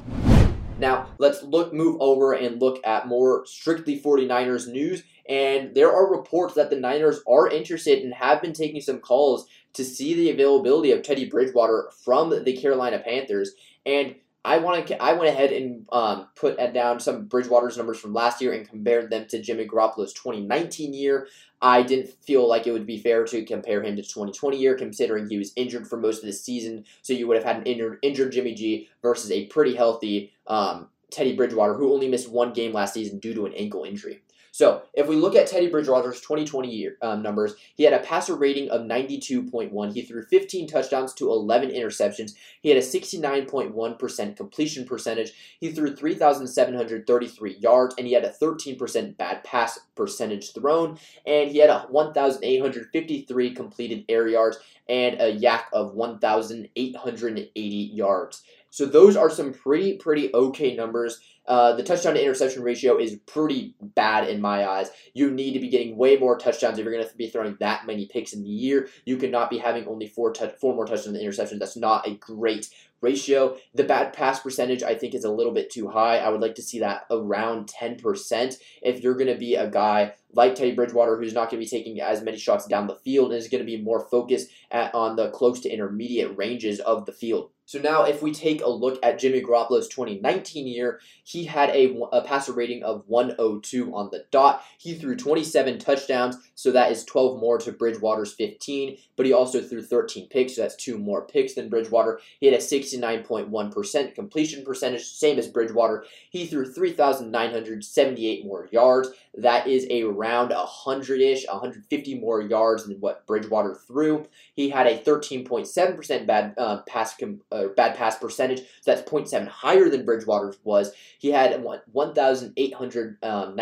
Now, 0.79 1.09
let's 1.19 1.43
look 1.43 1.73
move 1.73 1.97
over 2.01 2.33
and 2.35 2.61
look 2.61 2.81
at 2.87 3.09
more 3.09 3.45
strictly 3.47 4.01
49ers 4.01 4.69
news. 4.69 5.03
And 5.29 5.75
there 5.75 5.93
are 5.93 6.11
reports 6.11 6.55
that 6.55 6.71
the 6.71 6.79
Niners 6.79 7.21
are 7.29 7.51
interested 7.51 8.03
and 8.03 8.15
have 8.15 8.41
been 8.41 8.53
taking 8.53 8.81
some 8.81 9.01
calls 9.01 9.47
to 9.75 9.85
see 9.85 10.15
the 10.15 10.31
availability 10.31 10.93
of 10.93 11.03
Teddy 11.03 11.29
Bridgewater 11.29 11.91
from 12.05 12.45
the 12.45 12.57
Carolina 12.57 13.01
Panthers. 13.05 13.53
And 13.85 14.15
I 14.45 14.59
want 14.59 14.87
to. 14.87 15.03
I 15.03 15.13
went 15.15 15.29
ahead 15.29 15.53
and 15.53 15.87
um, 15.93 16.29
put 16.37 16.57
down 16.73 17.01
some 17.01 17.27
Bridgewater's 17.27 17.77
numbers 17.77 17.99
from 17.99 18.15
last 18.15 18.41
year 18.41 18.53
and 18.53 18.69
compared 18.69 19.11
them 19.11 19.27
to 19.29 19.43
Jimmy 19.43 19.67
Garoppolo's 19.67 20.13
2019 20.13 20.95
year. 20.95 21.29
I 21.61 21.83
didn't 21.83 22.11
feel 22.25 22.49
like 22.49 22.67
it 22.67 22.73
would 22.73 22.87
be 22.87 22.99
fair 22.99 23.25
to 23.25 23.45
compare 23.45 23.83
him 23.83 23.97
to 23.97 24.03
2020 24.03 24.57
year, 24.57 24.77
considering 24.77 25.29
he 25.29 25.39
was 25.39 25.53
injured 25.57 25.89
for 25.89 25.97
most 25.97 26.21
of 26.21 26.27
the 26.27 26.33
season. 26.33 26.85
So 27.03 27.13
you 27.13 27.27
would 27.27 27.37
have 27.37 27.45
had 27.45 27.57
an 27.57 27.65
injured, 27.65 27.99
injured 28.03 28.33
Jimmy 28.33 28.55
G 28.55 28.89
versus 29.03 29.31
a 29.33 29.47
pretty 29.47 29.75
healthy 29.75 30.33
um, 30.47 30.89
Teddy 31.11 31.35
Bridgewater, 31.35 31.75
who 31.75 31.93
only 31.93 32.09
missed 32.09 32.31
one 32.31 32.53
game 32.53 32.73
last 32.73 32.95
season 32.95 33.19
due 33.19 33.35
to 33.35 33.47
an 33.47 33.55
ankle 33.55 33.85
injury. 33.85 34.23
So 34.51 34.83
if 34.95 35.07
we 35.07 35.17
look 35.17 35.35
at 35.35 35.47
Teddy 35.47 35.69
Bridgewater's 35.69 36.21
2020 36.21 36.71
year 36.71 36.97
um, 37.03 37.23
numbers, 37.23 37.55
he 37.77 37.85
had 37.85 37.93
a 37.93 38.01
passer 38.01 38.35
rating 38.35 38.71
of 38.71 38.83
92.1. 38.83 39.93
He 39.93 40.03
threw 40.03 40.25
15 40.25 40.67
touchdowns 40.67 41.15
to 41.15 41.31
11 41.31 41.71
interceptions. 41.71 42.33
He 42.61 42.69
had 42.69 42.79
a 42.79 42.83
69.1% 42.83 44.37
completion 44.37 44.85
percentage. 44.85 45.33
He 45.61 45.71
threw 45.71 45.95
3,733 45.95 47.57
yards, 47.59 47.95
and 47.99 48.07
he 48.07 48.13
had 48.13 48.25
a 48.25 48.31
13% 48.31 49.17
bad 49.17 49.45
pass 49.45 49.79
percentage 49.95 50.53
thrown. 50.53 50.99
And 51.27 51.51
he 51.51 51.59
had 51.59 51.71
a 51.71 51.87
1,853 51.91 53.55
completed 53.55 54.05
air 54.09 54.29
yards 54.29 54.59
and 54.89 55.21
a 55.21 55.37
YAC 55.37 55.65
of 55.73 55.95
1,880 55.95 57.61
yards. 57.61 58.43
So 58.71 58.87
those 58.87 59.17
are 59.17 59.31
some 59.31 59.53
pretty, 59.53 59.97
pretty 59.97 60.33
okay 60.35 60.77
numbers. 60.77 61.21
Uh, 61.47 61.73
the 61.73 61.83
touchdown 61.83 62.13
to 62.13 62.23
interception 62.23 62.63
ratio 62.63 62.99
is 62.99 63.19
pretty 63.25 63.75
bad 63.81 64.29
in 64.29 64.39
my 64.39 64.69
eyes. 64.69 64.91
You 65.15 65.31
need 65.31 65.55
to 65.55 65.61
be 65.61 65.71
getting 65.71 65.97
way 65.97 66.19
more 66.19 66.37
touchdowns 66.37 66.79
if 66.79 66.85
you're 66.85 66.93
going 66.93 67.09
to 67.09 67.17
be 67.17 67.31
throwing 67.31 67.57
that 67.61 67.87
many 67.87 68.05
picks 68.05 68.35
in 68.35 68.43
the 68.43 68.51
year. 68.51 68.89
You 69.07 69.17
cannot 69.17 69.49
be 69.49 69.57
having 69.57 69.87
only 69.87 70.07
four 70.07 70.31
t- 70.33 70.51
four 70.61 70.75
more 70.75 70.85
touchdowns 70.85 71.17
than 71.17 71.25
interceptions. 71.25 71.59
That's 71.59 71.77
not 71.77 72.07
a 72.07 72.17
great 72.17 72.69
ratio. 73.01 73.57
The 73.75 73.85
bad 73.85 74.13
pass 74.13 74.41
percentage, 74.41 74.83
I 74.83 74.95
think, 74.95 75.15
is 75.15 75.25
a 75.25 75.33
little 75.33 75.53
bit 75.53 75.71
too 75.71 75.89
high. 75.89 76.19
I 76.19 76.29
would 76.29 76.43
like 76.43 76.57
to 76.57 76.63
see 76.63 76.81
that 76.81 77.07
around 77.11 77.69
10%. 77.69 78.57
If 78.83 79.03
you're 79.03 79.15
going 79.15 79.33
to 79.33 79.39
be 79.39 79.55
a 79.55 79.71
guy 79.71 80.15
like 80.35 80.55
Teddy 80.55 80.75
Bridgewater, 80.75 81.17
who's 81.17 81.33
not 81.33 81.51
going 81.51 81.63
to 81.63 81.67
be 81.67 81.79
taking 81.79 82.01
as 82.01 82.23
many 82.23 82.37
shots 82.37 82.67
down 82.67 82.87
the 82.87 82.97
field 82.97 83.31
and 83.31 83.39
is 83.39 83.49
going 83.49 83.65
to 83.65 83.67
be 83.67 83.81
more 83.81 84.01
focused 84.01 84.51
at, 84.71 84.95
on 84.95 85.17
the 85.17 85.31
close 85.31 85.61
to 85.61 85.71
intermediate 85.71 86.37
ranges 86.37 86.81
of 86.81 87.07
the 87.07 87.13
field. 87.13 87.51
So 87.69 87.79
now, 87.79 88.05
if 88.05 88.23
we 88.23 88.33
take 88.33 88.63
a 88.63 88.71
look 88.71 88.99
at 89.03 89.19
Jimmy 89.19 89.43
Garoppolo's 89.43 89.89
2019 89.89 90.67
year, 90.67 91.01
he 91.23 91.45
had 91.45 91.69
a, 91.69 91.95
a, 92.13 92.23
passer 92.23 92.55
rating 92.55 92.83
of 92.83 93.05
102 93.09 93.95
on 93.95 94.09
the 94.11 94.25
dot. 94.31 94.65
He 94.79 94.95
threw 94.95 95.15
27 95.15 95.79
touchdowns, 95.79 96.39
so 96.55 96.71
that 96.73 96.91
is 96.91 97.05
12 97.05 97.39
more 97.39 97.59
to 97.59 97.71
Bridgewater's 97.71 98.33
15. 98.33 98.97
But 99.17 99.27
he 99.27 99.35
also 99.35 99.61
threw 99.61 99.83
13 99.83 100.29
picks, 100.29 100.57
so 100.57 100.63
that's 100.63 100.77
two 100.77 100.97
more 100.97 101.27
picks 101.27 101.53
than 101.53 101.69
Bridgewater. 101.69 102.23
He 102.41 102.47
had 102.47 102.55
a 102.55 102.57
69.1% 102.57 104.15
completion 104.15 104.65
percentage, 104.65 105.05
same 105.05 105.39
as 105.39 105.47
Bridgewater. 105.47 106.07
He 106.31 106.47
threw 106.47 106.65
3,978 106.73 108.47
more 108.47 108.71
yards. 108.73 109.11
That 109.37 109.67
is 109.67 109.87
around 109.93 110.51
100 110.51 111.21
ish, 111.21 111.47
150 111.47 112.19
more 112.19 112.41
yards 112.41 112.87
than 112.87 112.97
what 113.01 113.27
Bridgewater 113.27 113.75
threw. 113.75 114.27
He 114.55 114.71
had 114.71 114.87
a 114.87 114.99
13.7% 114.99 116.27
bad 116.27 116.55
uh, 116.57 116.79
pass. 116.89 117.15
Com- 117.15 117.43
uh, 117.58 117.58
uh, 117.59 117.69
bad 117.69 117.97
pass 117.97 118.19
percentage. 118.19 118.61
So 118.61 118.65
that's 118.87 119.03
0.7 119.03 119.47
higher 119.49 119.89
than 119.89 120.05
Bridgewater's 120.05 120.59
was. 120.65 120.93
He 121.19 121.31
had 121.31 121.63
1,819 121.63 123.21
um, 123.23 123.57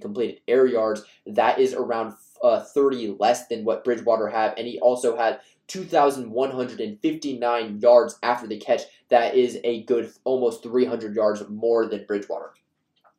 completed 0.00 0.40
air 0.48 0.66
yards. 0.66 1.02
That 1.26 1.58
is 1.58 1.74
around 1.74 2.14
uh, 2.42 2.60
30 2.60 3.16
less 3.18 3.46
than 3.46 3.64
what 3.64 3.84
Bridgewater 3.84 4.28
had. 4.28 4.58
And 4.58 4.66
he 4.66 4.78
also 4.80 5.16
had 5.16 5.40
2,159 5.68 7.80
yards 7.80 8.18
after 8.22 8.46
the 8.46 8.58
catch. 8.58 8.82
That 9.08 9.34
is 9.34 9.58
a 9.64 9.84
good 9.84 10.12
almost 10.24 10.62
300 10.62 11.14
yards 11.14 11.42
more 11.48 11.86
than 11.86 12.04
Bridgewater. 12.04 12.52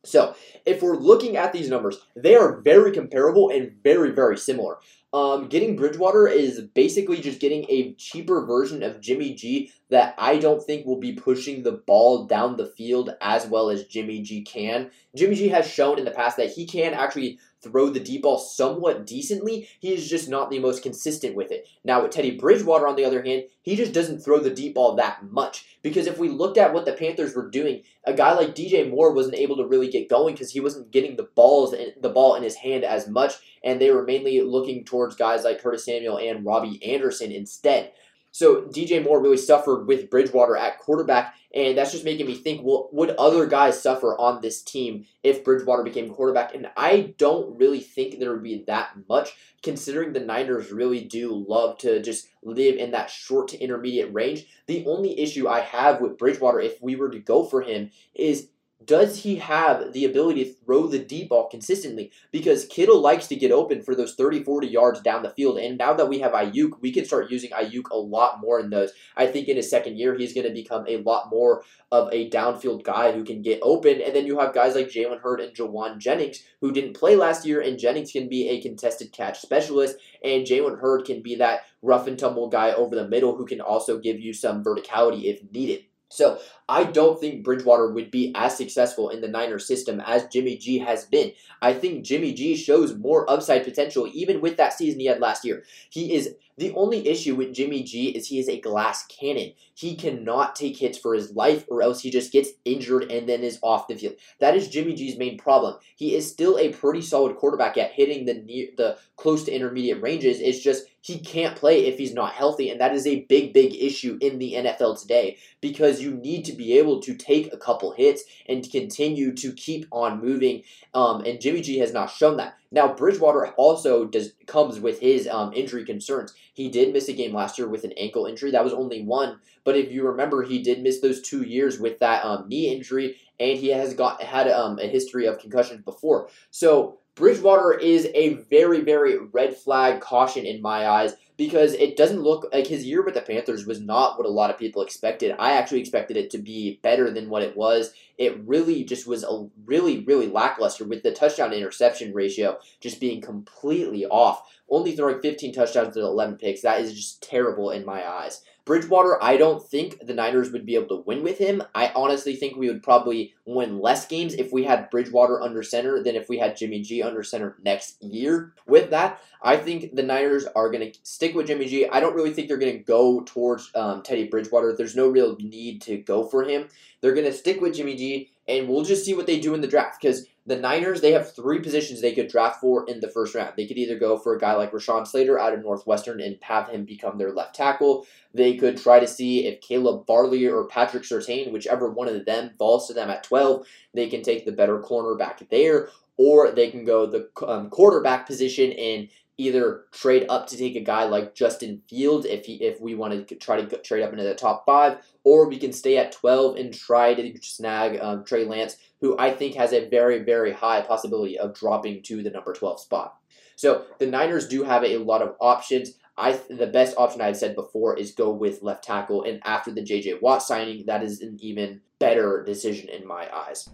So, 0.04 0.36
if 0.66 0.82
we're 0.82 0.96
looking 0.96 1.38
at 1.38 1.54
these 1.54 1.70
numbers, 1.70 1.98
they 2.14 2.34
are 2.34 2.60
very 2.60 2.92
comparable 2.92 3.48
and 3.48 3.72
very, 3.82 4.10
very 4.10 4.36
similar. 4.36 4.76
Um, 5.14 5.46
getting 5.46 5.76
Bridgewater 5.76 6.26
is 6.26 6.60
basically 6.60 7.20
just 7.20 7.38
getting 7.38 7.64
a 7.68 7.92
cheaper 7.92 8.44
version 8.44 8.82
of 8.82 9.00
Jimmy 9.00 9.32
G 9.32 9.70
that 9.88 10.16
I 10.18 10.38
don't 10.38 10.60
think 10.60 10.84
will 10.84 10.98
be 10.98 11.12
pushing 11.12 11.62
the 11.62 11.70
ball 11.70 12.26
down 12.26 12.56
the 12.56 12.66
field 12.66 13.14
as 13.20 13.46
well 13.46 13.70
as 13.70 13.84
Jimmy 13.84 14.22
G 14.22 14.42
can. 14.42 14.90
Jimmy 15.14 15.36
G 15.36 15.46
has 15.50 15.70
shown 15.70 16.00
in 16.00 16.04
the 16.04 16.10
past 16.10 16.36
that 16.38 16.50
he 16.50 16.66
can 16.66 16.94
actually 16.94 17.38
throw 17.64 17.88
the 17.88 17.98
deep 17.98 18.22
ball 18.22 18.38
somewhat 18.38 19.06
decently. 19.06 19.68
He 19.80 19.92
is 19.92 20.08
just 20.08 20.28
not 20.28 20.50
the 20.50 20.60
most 20.60 20.82
consistent 20.82 21.34
with 21.34 21.50
it. 21.50 21.66
Now, 21.82 22.02
with 22.02 22.12
Teddy 22.12 22.36
Bridgewater, 22.36 22.86
on 22.86 22.94
the 22.94 23.04
other 23.04 23.22
hand, 23.22 23.44
he 23.62 23.74
just 23.74 23.92
doesn't 23.92 24.20
throw 24.20 24.38
the 24.38 24.50
deep 24.50 24.74
ball 24.74 24.94
that 24.94 25.24
much. 25.30 25.78
Because 25.82 26.06
if 26.06 26.18
we 26.18 26.28
looked 26.28 26.58
at 26.58 26.72
what 26.72 26.84
the 26.84 26.92
Panthers 26.92 27.34
were 27.34 27.50
doing, 27.50 27.82
a 28.04 28.12
guy 28.12 28.34
like 28.34 28.54
DJ 28.54 28.88
Moore 28.88 29.12
wasn't 29.12 29.36
able 29.36 29.56
to 29.56 29.66
really 29.66 29.88
get 29.88 30.08
going 30.08 30.34
because 30.34 30.52
he 30.52 30.60
wasn't 30.60 30.92
getting 30.92 31.16
the 31.16 31.28
balls 31.34 31.74
the 32.00 32.08
ball 32.08 32.34
in 32.36 32.42
his 32.42 32.56
hand 32.56 32.84
as 32.84 33.08
much, 33.08 33.34
and 33.62 33.80
they 33.80 33.90
were 33.90 34.04
mainly 34.04 34.40
looking 34.42 34.84
towards 34.84 35.16
guys 35.16 35.44
like 35.44 35.60
Curtis 35.60 35.84
Samuel 35.84 36.18
and 36.18 36.44
Robbie 36.44 36.82
Anderson 36.84 37.32
instead. 37.32 37.92
So 38.34 38.62
DJ 38.62 39.00
Moore 39.00 39.22
really 39.22 39.36
suffered 39.36 39.86
with 39.86 40.10
Bridgewater 40.10 40.56
at 40.56 40.80
quarterback, 40.80 41.36
and 41.54 41.78
that's 41.78 41.92
just 41.92 42.04
making 42.04 42.26
me 42.26 42.34
think, 42.34 42.62
well, 42.64 42.88
would 42.90 43.10
other 43.10 43.46
guys 43.46 43.80
suffer 43.80 44.18
on 44.18 44.40
this 44.40 44.60
team 44.60 45.06
if 45.22 45.44
Bridgewater 45.44 45.84
became 45.84 46.10
quarterback? 46.10 46.52
And 46.52 46.68
I 46.76 47.14
don't 47.16 47.56
really 47.56 47.78
think 47.78 48.18
there 48.18 48.32
would 48.32 48.42
be 48.42 48.64
that 48.66 48.90
much, 49.08 49.36
considering 49.62 50.12
the 50.12 50.18
Niners 50.18 50.72
really 50.72 51.04
do 51.04 51.32
love 51.48 51.78
to 51.78 52.02
just 52.02 52.26
live 52.42 52.74
in 52.74 52.90
that 52.90 53.08
short 53.08 53.46
to 53.48 53.58
intermediate 53.60 54.12
range. 54.12 54.46
The 54.66 54.84
only 54.84 55.16
issue 55.20 55.46
I 55.46 55.60
have 55.60 56.00
with 56.00 56.18
Bridgewater, 56.18 56.58
if 56.58 56.82
we 56.82 56.96
were 56.96 57.10
to 57.10 57.20
go 57.20 57.44
for 57.44 57.62
him, 57.62 57.92
is 58.16 58.48
does 58.86 59.22
he 59.22 59.36
have 59.36 59.92
the 59.92 60.04
ability 60.04 60.44
to 60.44 60.52
throw 60.52 60.86
the 60.86 60.98
deep 60.98 61.28
ball 61.28 61.48
consistently? 61.48 62.10
Because 62.32 62.66
Kittle 62.66 63.00
likes 63.00 63.26
to 63.28 63.36
get 63.36 63.52
open 63.52 63.82
for 63.82 63.94
those 63.94 64.14
30, 64.14 64.42
40 64.42 64.66
yards 64.66 65.00
down 65.00 65.22
the 65.22 65.30
field. 65.30 65.58
And 65.58 65.78
now 65.78 65.94
that 65.94 66.08
we 66.08 66.20
have 66.20 66.32
Aiyuk, 66.32 66.80
we 66.80 66.92
can 66.92 67.04
start 67.04 67.30
using 67.30 67.50
Aiyuk 67.50 67.90
a 67.90 67.96
lot 67.96 68.40
more 68.40 68.60
in 68.60 68.70
those. 68.70 68.92
I 69.16 69.26
think 69.26 69.48
in 69.48 69.56
his 69.56 69.70
second 69.70 69.98
year, 69.98 70.16
he's 70.16 70.34
going 70.34 70.46
to 70.46 70.52
become 70.52 70.84
a 70.88 70.98
lot 70.98 71.30
more 71.30 71.62
of 71.92 72.08
a 72.12 72.30
downfield 72.30 72.84
guy 72.84 73.12
who 73.12 73.24
can 73.24 73.42
get 73.42 73.60
open. 73.62 74.00
And 74.00 74.14
then 74.14 74.26
you 74.26 74.38
have 74.38 74.54
guys 74.54 74.74
like 74.74 74.88
Jalen 74.88 75.20
Hurd 75.20 75.40
and 75.40 75.54
Jauan 75.54 75.98
Jennings 75.98 76.42
who 76.60 76.72
didn't 76.72 76.96
play 76.96 77.16
last 77.16 77.46
year. 77.46 77.60
And 77.60 77.78
Jennings 77.78 78.12
can 78.12 78.28
be 78.28 78.48
a 78.48 78.60
contested 78.60 79.12
catch 79.12 79.40
specialist. 79.40 79.96
And 80.22 80.46
Jalen 80.46 80.80
Hurd 80.80 81.04
can 81.04 81.22
be 81.22 81.36
that 81.36 81.62
rough 81.82 82.06
and 82.06 82.18
tumble 82.18 82.48
guy 82.48 82.72
over 82.72 82.94
the 82.94 83.08
middle 83.08 83.36
who 83.36 83.46
can 83.46 83.60
also 83.60 83.98
give 83.98 84.18
you 84.18 84.32
some 84.32 84.64
verticality 84.64 85.24
if 85.24 85.40
needed. 85.52 85.84
So 86.14 86.38
I 86.68 86.84
don't 86.84 87.20
think 87.20 87.44
Bridgewater 87.44 87.90
would 87.90 88.10
be 88.10 88.32
as 88.34 88.56
successful 88.56 89.10
in 89.10 89.20
the 89.20 89.28
Niners 89.28 89.66
system 89.66 90.00
as 90.00 90.26
Jimmy 90.26 90.56
G 90.56 90.78
has 90.78 91.04
been. 91.04 91.32
I 91.60 91.74
think 91.74 92.04
Jimmy 92.04 92.32
G 92.32 92.56
shows 92.56 92.94
more 92.94 93.28
upside 93.30 93.64
potential 93.64 94.08
even 94.12 94.40
with 94.40 94.56
that 94.56 94.72
season 94.72 95.00
he 95.00 95.06
had 95.06 95.20
last 95.20 95.44
year. 95.44 95.64
He 95.90 96.14
is 96.14 96.34
the 96.56 96.72
only 96.74 97.08
issue 97.08 97.34
with 97.34 97.52
Jimmy 97.52 97.82
G 97.82 98.10
is 98.10 98.28
he 98.28 98.38
is 98.38 98.48
a 98.48 98.60
glass 98.60 99.04
cannon. 99.06 99.52
He 99.74 99.96
cannot 99.96 100.54
take 100.54 100.78
hits 100.78 100.96
for 100.96 101.14
his 101.14 101.34
life 101.34 101.64
or 101.68 101.82
else 101.82 102.00
he 102.00 102.10
just 102.10 102.32
gets 102.32 102.50
injured 102.64 103.10
and 103.10 103.28
then 103.28 103.42
is 103.42 103.58
off 103.60 103.88
the 103.88 103.96
field. 103.96 104.14
That 104.38 104.56
is 104.56 104.68
Jimmy 104.68 104.94
G's 104.94 105.18
main 105.18 105.36
problem. 105.36 105.76
He 105.96 106.14
is 106.14 106.30
still 106.30 106.56
a 106.58 106.72
pretty 106.72 107.02
solid 107.02 107.36
quarterback 107.36 107.76
at 107.76 107.92
hitting 107.92 108.24
the 108.24 108.34
near, 108.34 108.68
the 108.76 108.98
close 109.16 109.44
to 109.44 109.52
intermediate 109.52 110.00
ranges. 110.00 110.38
It's 110.40 110.60
just 110.60 110.84
he 111.04 111.18
can't 111.18 111.54
play 111.54 111.84
if 111.84 111.98
he's 111.98 112.14
not 112.14 112.32
healthy 112.32 112.70
and 112.70 112.80
that 112.80 112.94
is 112.94 113.06
a 113.06 113.26
big 113.28 113.52
big 113.52 113.74
issue 113.74 114.16
in 114.22 114.38
the 114.38 114.54
NFL 114.54 114.98
today 114.98 115.36
because 115.60 116.00
you 116.00 116.14
need 116.14 116.46
to 116.46 116.52
be 116.52 116.78
able 116.78 116.98
to 117.00 117.14
take 117.14 117.52
a 117.52 117.58
couple 117.58 117.92
hits 117.92 118.24
and 118.48 118.70
continue 118.70 119.34
to 119.34 119.52
keep 119.52 119.86
on 119.92 120.22
moving 120.24 120.62
um, 120.94 121.20
and 121.24 121.40
Jimmy 121.40 121.60
G 121.60 121.78
has 121.78 121.92
not 121.92 122.10
shown 122.10 122.38
that. 122.38 122.56
Now 122.72 122.94
Bridgewater 122.94 123.48
also 123.56 124.06
does 124.06 124.32
comes 124.46 124.80
with 124.80 125.00
his 125.00 125.28
um, 125.28 125.52
injury 125.52 125.84
concerns. 125.84 126.32
He 126.54 126.70
did 126.70 126.92
miss 126.92 127.08
a 127.08 127.12
game 127.12 127.34
last 127.34 127.58
year 127.58 127.68
with 127.68 127.84
an 127.84 127.92
ankle 127.98 128.26
injury. 128.26 128.50
That 128.50 128.64
was 128.64 128.72
only 128.72 129.02
one, 129.02 129.40
but 129.64 129.76
if 129.76 129.92
you 129.92 130.06
remember, 130.06 130.42
he 130.42 130.62
did 130.62 130.82
miss 130.82 131.00
those 131.00 131.20
two 131.20 131.42
years 131.42 131.78
with 131.78 131.98
that 131.98 132.24
um, 132.24 132.48
knee 132.48 132.74
injury, 132.74 133.16
and 133.38 133.58
he 133.58 133.68
has 133.68 133.92
got 133.92 134.22
had 134.22 134.48
um, 134.48 134.78
a 134.78 134.86
history 134.86 135.26
of 135.26 135.38
concussions 135.38 135.82
before. 135.84 136.28
So 136.50 136.98
Bridgewater 137.16 137.72
is 137.72 138.08
a 138.12 138.34
very, 138.50 138.80
very 138.80 139.18
red 139.18 139.56
flag 139.56 140.00
caution 140.00 140.44
in 140.44 140.60
my 140.60 140.88
eyes 140.88 141.14
because 141.36 141.72
it 141.74 141.96
doesn't 141.96 142.22
look 142.22 142.48
like 142.52 142.66
his 142.66 142.84
year 142.84 143.04
with 143.04 143.14
the 143.14 143.20
Panthers 143.20 143.66
was 143.66 143.80
not 143.80 144.18
what 144.18 144.26
a 144.26 144.30
lot 144.30 144.50
of 144.50 144.58
people 144.58 144.82
expected. 144.82 145.34
I 145.38 145.52
actually 145.52 145.80
expected 145.80 146.16
it 146.16 146.30
to 146.30 146.38
be 146.38 146.80
better 146.82 147.12
than 147.12 147.28
what 147.28 147.42
it 147.42 147.56
was. 147.56 147.92
It 148.18 148.40
really 148.44 148.82
just 148.84 149.06
was 149.06 149.22
a 149.22 149.48
really, 149.64 150.00
really 150.04 150.28
lackluster 150.28 150.84
with 150.84 151.04
the 151.04 151.12
touchdown 151.12 151.52
interception 151.52 152.12
ratio 152.12 152.58
just 152.80 153.00
being 153.00 153.20
completely 153.20 154.06
off. 154.06 154.42
Only 154.68 154.96
throwing 154.96 155.20
15 155.20 155.52
touchdowns 155.52 155.94
to 155.94 156.00
11 156.00 156.36
picks. 156.38 156.62
That 156.62 156.80
is 156.80 156.94
just 156.94 157.22
terrible 157.22 157.70
in 157.70 157.84
my 157.84 158.08
eyes. 158.08 158.42
Bridgewater, 158.66 159.22
I 159.22 159.36
don't 159.36 159.62
think 159.62 160.06
the 160.06 160.14
Niners 160.14 160.50
would 160.50 160.64
be 160.64 160.74
able 160.74 160.88
to 160.88 161.02
win 161.04 161.22
with 161.22 161.36
him. 161.36 161.62
I 161.74 161.92
honestly 161.94 162.34
think 162.34 162.56
we 162.56 162.68
would 162.68 162.82
probably 162.82 163.34
win 163.44 163.78
less 163.78 164.06
games 164.06 164.32
if 164.32 164.52
we 164.52 164.64
had 164.64 164.88
Bridgewater 164.88 165.42
under 165.42 165.62
center 165.62 166.02
than 166.02 166.16
if 166.16 166.30
we 166.30 166.38
had 166.38 166.56
Jimmy 166.56 166.80
G 166.80 167.02
under 167.02 167.22
center 167.22 167.56
next 167.62 168.02
year. 168.02 168.54
With 168.66 168.88
that, 168.90 169.20
I 169.42 169.58
think 169.58 169.94
the 169.94 170.02
Niners 170.02 170.46
are 170.56 170.70
going 170.70 170.90
to 170.90 170.98
stick 171.02 171.34
with 171.34 171.48
Jimmy 171.48 171.66
G. 171.66 171.86
I 171.86 172.00
don't 172.00 172.14
really 172.14 172.32
think 172.32 172.48
they're 172.48 172.56
going 172.56 172.78
to 172.78 172.84
go 172.84 173.20
towards 173.20 173.70
um, 173.74 174.02
Teddy 174.02 174.28
Bridgewater. 174.28 174.74
There's 174.74 174.96
no 174.96 175.08
real 175.08 175.36
need 175.36 175.82
to 175.82 175.98
go 175.98 176.24
for 176.24 176.44
him. 176.44 176.68
They're 177.02 177.14
going 177.14 177.26
to 177.26 177.34
stick 177.34 177.60
with 177.60 177.74
Jimmy 177.74 177.96
G, 177.96 178.30
and 178.46 178.68
we'll 178.68 178.84
just 178.84 179.04
see 179.04 179.14
what 179.14 179.26
they 179.26 179.40
do 179.40 179.54
in 179.54 179.60
the 179.60 179.66
draft 179.66 180.00
because 180.00 180.26
the 180.46 180.56
Niners, 180.56 181.00
they 181.00 181.12
have 181.12 181.34
three 181.34 181.60
positions 181.60 182.00
they 182.00 182.14
could 182.14 182.28
draft 182.28 182.60
for 182.60 182.86
in 182.86 183.00
the 183.00 183.08
first 183.08 183.34
round. 183.34 183.54
They 183.56 183.66
could 183.66 183.78
either 183.78 183.98
go 183.98 184.18
for 184.18 184.34
a 184.34 184.38
guy 184.38 184.54
like 184.54 184.72
Rashawn 184.72 185.06
Slater 185.06 185.38
out 185.38 185.54
of 185.54 185.62
Northwestern 185.62 186.20
and 186.20 186.36
have 186.42 186.68
him 186.68 186.84
become 186.84 187.16
their 187.16 187.32
left 187.32 187.54
tackle. 187.54 188.06
They 188.34 188.56
could 188.56 188.76
try 188.76 189.00
to 189.00 189.06
see 189.06 189.46
if 189.46 189.62
Caleb 189.62 190.06
Farley 190.06 190.46
or 190.46 190.66
Patrick 190.66 191.04
Surtain, 191.04 191.50
whichever 191.50 191.88
one 191.90 192.08
of 192.08 192.26
them 192.26 192.50
falls 192.58 192.86
to 192.88 192.94
them 192.94 193.08
at 193.08 193.22
12, 193.22 193.66
they 193.94 194.08
can 194.08 194.22
take 194.22 194.44
the 194.44 194.52
better 194.52 194.80
cornerback 194.80 195.48
there. 195.48 195.88
Or 196.16 196.52
they 196.52 196.70
can 196.70 196.84
go 196.84 197.06
the 197.06 197.28
um, 197.44 197.70
quarterback 197.70 198.26
position 198.26 198.70
and 198.72 199.08
either 199.36 199.84
trade 199.92 200.26
up 200.28 200.46
to 200.46 200.56
take 200.56 200.76
a 200.76 200.80
guy 200.80 201.04
like 201.04 201.34
Justin 201.34 201.82
Fields 201.88 202.26
if 202.26 202.46
he 202.46 202.54
if 202.54 202.80
we 202.80 202.94
want 202.94 203.28
to 203.28 203.34
try 203.36 203.60
to 203.60 203.76
trade 203.78 204.02
up 204.02 204.12
into 204.12 204.24
the 204.24 204.34
top 204.34 204.64
five, 204.64 204.98
or 205.24 205.48
we 205.48 205.58
can 205.58 205.72
stay 205.72 205.96
at 205.96 206.12
12 206.12 206.56
and 206.56 206.72
try 206.72 207.14
to 207.14 207.36
snag 207.42 207.98
um, 208.00 208.24
Trey 208.24 208.44
Lance, 208.44 208.76
who 209.00 209.18
I 209.18 209.32
think 209.32 209.56
has 209.56 209.72
a 209.72 209.88
very 209.88 210.22
very 210.22 210.52
high 210.52 210.82
possibility 210.82 211.38
of 211.38 211.54
dropping 211.54 212.02
to 212.04 212.22
the 212.22 212.30
number 212.30 212.52
12 212.52 212.80
spot. 212.80 213.16
So 213.56 213.84
the 213.98 214.06
Niners 214.06 214.48
do 214.48 214.64
have 214.64 214.84
a 214.84 214.98
lot 214.98 215.22
of 215.22 215.36
options. 215.40 215.92
I 216.16 216.32
the 216.48 216.68
best 216.68 216.96
option 216.96 217.20
I've 217.20 217.36
said 217.36 217.56
before 217.56 217.96
is 217.98 218.12
go 218.12 218.30
with 218.30 218.62
left 218.62 218.84
tackle, 218.84 219.24
and 219.24 219.40
after 219.44 219.72
the 219.72 219.82
J.J. 219.82 220.18
Watt 220.20 220.42
signing, 220.42 220.86
that 220.86 221.02
is 221.02 221.20
an 221.20 221.38
even 221.40 221.80
better 221.98 222.44
decision 222.44 222.88
in 222.88 223.06
my 223.06 223.28
eyes. 223.34 223.68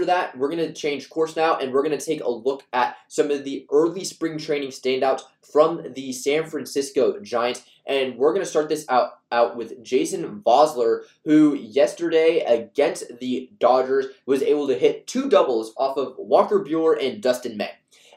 After 0.00 0.06
that, 0.06 0.38
we're 0.38 0.48
going 0.48 0.66
to 0.66 0.72
change 0.72 1.10
course 1.10 1.36
now 1.36 1.58
and 1.58 1.74
we're 1.74 1.82
going 1.82 1.98
to 1.98 2.02
take 2.02 2.22
a 2.22 2.30
look 2.30 2.64
at 2.72 2.96
some 3.08 3.30
of 3.30 3.44
the 3.44 3.66
early 3.70 4.02
spring 4.02 4.38
training 4.38 4.70
standouts 4.70 5.20
from 5.42 5.92
the 5.92 6.10
San 6.14 6.46
Francisco 6.46 7.20
Giants. 7.20 7.64
And 7.84 8.16
we're 8.16 8.32
going 8.32 8.42
to 8.42 8.48
start 8.48 8.70
this 8.70 8.86
out, 8.88 9.18
out 9.30 9.58
with 9.58 9.84
Jason 9.84 10.40
Vosler, 10.40 11.02
who 11.26 11.54
yesterday 11.54 12.38
against 12.38 13.18
the 13.20 13.50
Dodgers 13.58 14.06
was 14.24 14.40
able 14.40 14.66
to 14.68 14.78
hit 14.78 15.06
two 15.06 15.28
doubles 15.28 15.74
off 15.76 15.98
of 15.98 16.14
Walker 16.16 16.64
Buehler 16.64 16.96
and 16.98 17.22
Dustin 17.22 17.58
May. 17.58 17.72